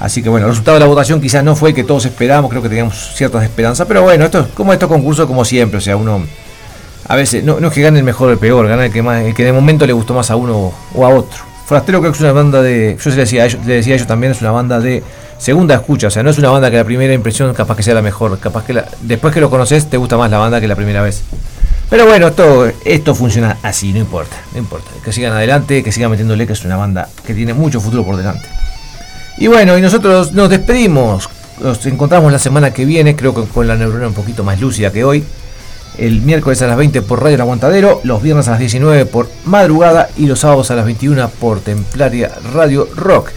Así 0.00 0.22
que 0.22 0.30
bueno, 0.30 0.46
el 0.46 0.52
resultado 0.52 0.76
de 0.76 0.80
la 0.80 0.86
votación 0.86 1.20
quizás 1.20 1.44
no 1.44 1.54
fue 1.54 1.70
el 1.70 1.74
que 1.74 1.84
todos 1.84 2.06
esperábamos, 2.06 2.50
creo 2.50 2.62
que 2.62 2.68
teníamos 2.68 3.14
ciertas 3.14 3.42
esperanzas, 3.44 3.86
pero 3.86 4.02
bueno, 4.02 4.24
esto 4.24 4.40
es 4.40 4.46
como 4.48 4.72
estos 4.72 4.88
concursos 4.88 5.26
como 5.26 5.44
siempre, 5.44 5.78
o 5.78 5.80
sea, 5.80 5.96
uno 5.96 6.22
a 7.08 7.16
veces 7.16 7.44
no, 7.44 7.58
es 7.58 7.72
que 7.72 7.82
gane 7.82 7.98
el 7.98 8.04
mejor 8.04 8.28
o 8.28 8.32
el 8.32 8.38
peor, 8.38 8.66
gana 8.66 8.86
el 8.86 8.92
que 8.92 9.02
más, 9.02 9.22
el 9.22 9.34
que 9.34 9.44
de 9.44 9.52
momento 9.52 9.86
le 9.86 9.92
gustó 9.92 10.14
más 10.14 10.30
a 10.30 10.36
uno 10.36 10.72
o 10.94 11.06
a 11.06 11.08
otro. 11.08 11.38
Forastero 11.66 12.00
creo 12.00 12.12
que 12.12 12.16
es 12.16 12.22
una 12.22 12.32
banda 12.32 12.62
de, 12.62 12.96
yo 13.02 13.10
le 13.10 13.16
decía, 13.16 13.42
a 13.42 13.46
ellos, 13.46 14.06
también, 14.06 14.32
es 14.32 14.40
una 14.40 14.52
banda 14.52 14.80
de 14.80 15.02
segunda 15.38 15.74
escucha, 15.74 16.06
o 16.06 16.10
sea, 16.10 16.22
no 16.22 16.30
es 16.30 16.38
una 16.38 16.50
banda 16.50 16.70
que 16.70 16.76
la 16.76 16.84
primera 16.84 17.12
impresión 17.12 17.52
capaz 17.54 17.76
que 17.76 17.82
sea 17.82 17.94
la 17.94 18.02
mejor, 18.02 18.38
capaz 18.38 18.64
que 18.64 18.80
después 19.02 19.34
que 19.34 19.40
lo 19.40 19.50
conoces 19.50 19.90
te 19.90 19.96
gusta 19.96 20.16
más 20.16 20.30
la 20.30 20.38
banda 20.38 20.60
que 20.60 20.68
la 20.68 20.76
primera 20.76 21.02
vez. 21.02 21.22
Pero 21.88 22.06
bueno, 22.06 22.28
esto, 22.28 22.70
esto 22.84 23.14
funciona 23.14 23.58
así, 23.62 23.92
no 23.92 23.98
importa, 23.98 24.36
no 24.52 24.58
importa. 24.58 24.90
Que 25.04 25.12
sigan 25.12 25.32
adelante, 25.32 25.84
que 25.84 25.92
sigan 25.92 26.10
metiéndole, 26.10 26.46
que 26.46 26.52
es 26.52 26.64
una 26.64 26.76
banda 26.76 27.08
que 27.24 27.32
tiene 27.34 27.54
mucho 27.54 27.80
futuro 27.80 28.04
por 28.04 28.16
delante. 28.16 28.48
Y 29.38 29.46
bueno, 29.46 29.78
y 29.78 29.80
nosotros 29.80 30.32
nos 30.32 30.50
despedimos. 30.50 31.28
Nos 31.60 31.84
encontramos 31.86 32.32
la 32.32 32.38
semana 32.38 32.72
que 32.72 32.84
viene, 32.84 33.14
creo 33.14 33.34
que 33.34 33.42
con 33.44 33.68
la 33.68 33.76
neurona 33.76 34.08
un 34.08 34.14
poquito 34.14 34.42
más 34.42 34.60
lúcida 34.60 34.90
que 34.90 35.04
hoy. 35.04 35.24
El 35.98 36.20
miércoles 36.20 36.60
a 36.62 36.66
las 36.66 36.76
20 36.76 37.00
por 37.02 37.22
Radio 37.22 37.36
El 37.36 37.40
Aguantadero, 37.40 38.00
los 38.04 38.22
viernes 38.22 38.48
a 38.48 38.52
las 38.52 38.60
19 38.60 39.06
por 39.06 39.30
Madrugada 39.46 40.10
y 40.16 40.26
los 40.26 40.40
sábados 40.40 40.70
a 40.70 40.74
las 40.76 40.84
21 40.84 41.28
por 41.40 41.60
Templaria 41.60 42.30
Radio 42.52 42.86
Rock. 42.94 43.30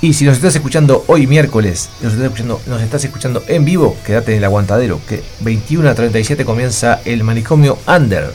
Y 0.00 0.14
si 0.14 0.24
nos 0.24 0.36
estás 0.36 0.54
escuchando 0.54 1.04
hoy 1.08 1.26
miércoles, 1.26 1.90
nos 2.00 2.12
estás 2.12 2.26
escuchando, 2.26 2.60
nos 2.66 2.80
estás 2.80 3.04
escuchando 3.04 3.42
en 3.48 3.64
vivo, 3.64 3.96
quédate 4.06 4.32
en 4.32 4.38
el 4.38 4.44
aguantadero, 4.44 5.00
que 5.08 5.22
21 5.40 5.88
a 5.90 5.94
37 5.94 6.44
comienza 6.44 7.00
el 7.04 7.24
manicomio 7.24 7.78
Under, 7.86 8.32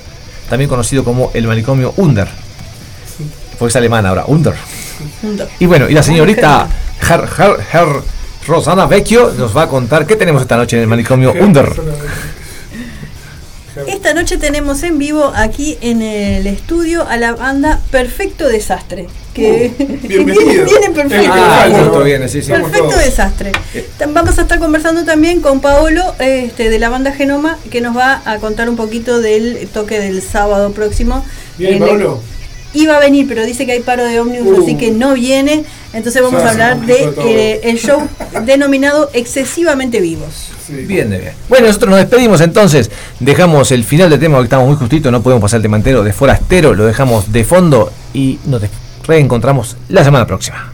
también 0.49 0.69
conocido 0.69 1.03
como 1.03 1.31
el 1.33 1.47
manicomio 1.47 1.93
Under. 1.97 2.27
Porque 3.57 3.69
es 3.71 3.75
alemán 3.77 4.05
ahora, 4.05 4.25
Under. 4.27 4.53
Y 5.59 5.65
bueno, 5.65 5.89
y 5.89 5.93
la 5.93 6.03
señorita 6.03 6.67
Her, 7.09 7.21
Her- 7.37 7.59
Her- 7.71 8.01
Rosana 8.45 8.85
Vecchio 8.85 9.31
nos 9.37 9.55
va 9.55 9.63
a 9.63 9.67
contar 9.69 10.05
qué 10.05 10.15
tenemos 10.17 10.41
esta 10.41 10.57
noche 10.57 10.75
en 10.75 10.83
el 10.83 10.89
manicomio 10.89 11.31
Under. 11.39 11.69
Esta 13.87 14.13
noche 14.13 14.37
tenemos 14.37 14.83
en 14.83 14.99
vivo 14.99 15.31
aquí 15.35 15.77
en 15.81 16.01
el 16.01 16.45
estudio 16.47 17.07
a 17.07 17.17
la 17.17 17.33
banda 17.33 17.79
Perfecto 17.91 18.47
Desastre. 18.47 19.07
Que 19.33 19.71
Uh, 19.79 19.83
bienvenido. 20.07 20.65
viene 20.65 20.91
perfecto. 20.93 21.31
Ah, 21.33 21.61
Perfecto. 21.63 21.85
justo 21.89 22.03
viene, 22.03 22.27
sí, 22.29 22.41
sí. 22.43 22.51
Vamos 22.51 22.69
Perfecto 22.69 22.97
desastre. 22.97 23.51
Vamos 24.09 24.37
a 24.37 24.41
estar 24.43 24.59
conversando 24.59 25.03
también 25.05 25.41
con 25.41 25.59
Paolo 25.59 26.03
este, 26.19 26.69
de 26.69 26.77
la 26.77 26.89
banda 26.89 27.11
Genoma, 27.13 27.57
que 27.71 27.81
nos 27.81 27.97
va 27.97 28.21
a 28.25 28.37
contar 28.37 28.69
un 28.69 28.75
poquito 28.75 29.21
del 29.21 29.67
toque 29.73 29.99
del 29.99 30.21
sábado 30.21 30.71
próximo. 30.71 31.25
Bien, 31.57 31.79
Pablo. 31.79 32.19
Iba 32.75 32.97
a 32.97 32.99
venir, 32.99 33.27
pero 33.27 33.43
dice 33.45 33.65
que 33.65 33.71
hay 33.71 33.79
paro 33.81 34.03
de 34.05 34.19
ómnibus, 34.19 34.59
Uh. 34.59 34.63
así 34.63 34.75
que 34.77 34.91
no 34.91 35.15
viene. 35.15 35.63
Entonces 35.93 36.21
vamos 36.21 36.41
a 36.43 36.51
hablar 36.51 36.79
de 36.85 37.11
eh, 37.25 37.61
el 37.63 37.79
show 37.79 38.07
denominado 38.45 39.09
Excesivamente 39.13 39.99
Vivos. 39.99 40.49
Sí. 40.65 40.73
Bien, 40.85 41.09
bien. 41.09 41.33
Bueno, 41.49 41.67
nosotros 41.67 41.89
nos 41.91 41.99
despedimos 41.99 42.41
entonces. 42.41 42.89
Dejamos 43.19 43.71
el 43.71 43.83
final 43.83 44.09
del 44.09 44.19
tema, 44.19 44.37
que 44.37 44.45
estamos 44.45 44.67
muy 44.67 44.75
justito, 44.75 45.11
no 45.11 45.21
podemos 45.21 45.41
pasar 45.41 45.57
el 45.57 45.63
tema 45.63 45.77
entero 45.77 46.03
de 46.03 46.13
forastero, 46.13 46.73
lo 46.73 46.85
dejamos 46.85 47.31
de 47.31 47.43
fondo 47.43 47.91
y 48.13 48.39
nos 48.45 48.61
reencontramos 49.05 49.77
la 49.89 50.03
semana 50.03 50.25
próxima. 50.25 50.72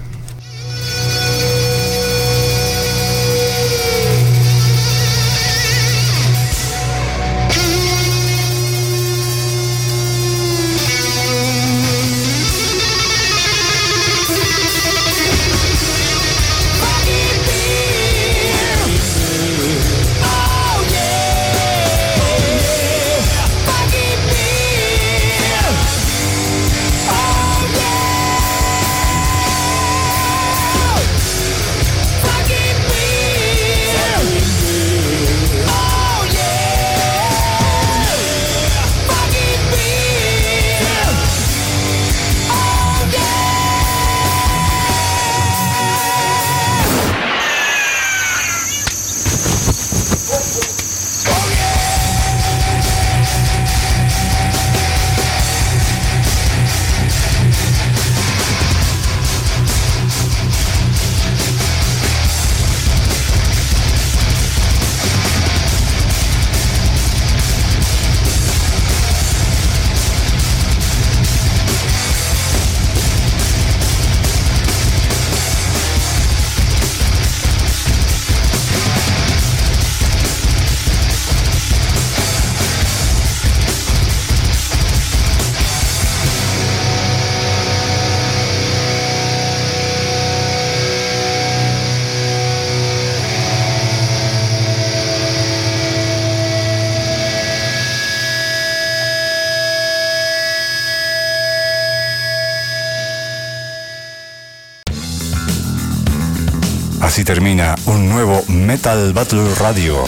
Un 107.85 108.09
nuevo 108.09 108.41
Metal 108.47 109.11
Battle 109.11 109.53
Radio. 109.55 110.01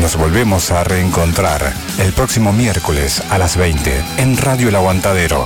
Nos 0.00 0.16
volvemos 0.16 0.70
a 0.70 0.84
reencontrar 0.84 1.72
el 1.98 2.12
próximo 2.12 2.52
miércoles 2.52 3.20
a 3.30 3.38
las 3.38 3.56
20 3.56 4.00
en 4.18 4.36
Radio 4.36 4.68
El 4.68 4.76
Aguantadero. 4.76 5.44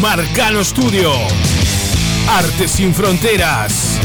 Marcano 0.00 0.62
Studio. 0.62 1.12
Arte 2.28 2.68
sin 2.68 2.94
fronteras. 2.94 3.98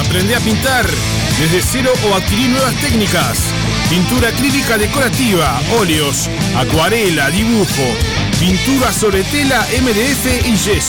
Aprende 0.00 0.36
a 0.36 0.40
pintar 0.40 0.86
desde 1.38 1.60
cero 1.60 1.92
o 2.10 2.14
adquirir 2.14 2.48
nuevas 2.48 2.74
técnicas. 2.76 3.38
Pintura 3.88 4.28
acrílica 4.30 4.76
decorativa, 4.76 5.60
óleos, 5.78 6.28
acuarela, 6.56 7.30
dibujo, 7.30 7.86
pintura 8.40 8.92
sobre 8.92 9.22
tela, 9.22 9.64
MDF 9.80 10.44
y 10.44 10.56
yeso. 10.56 10.84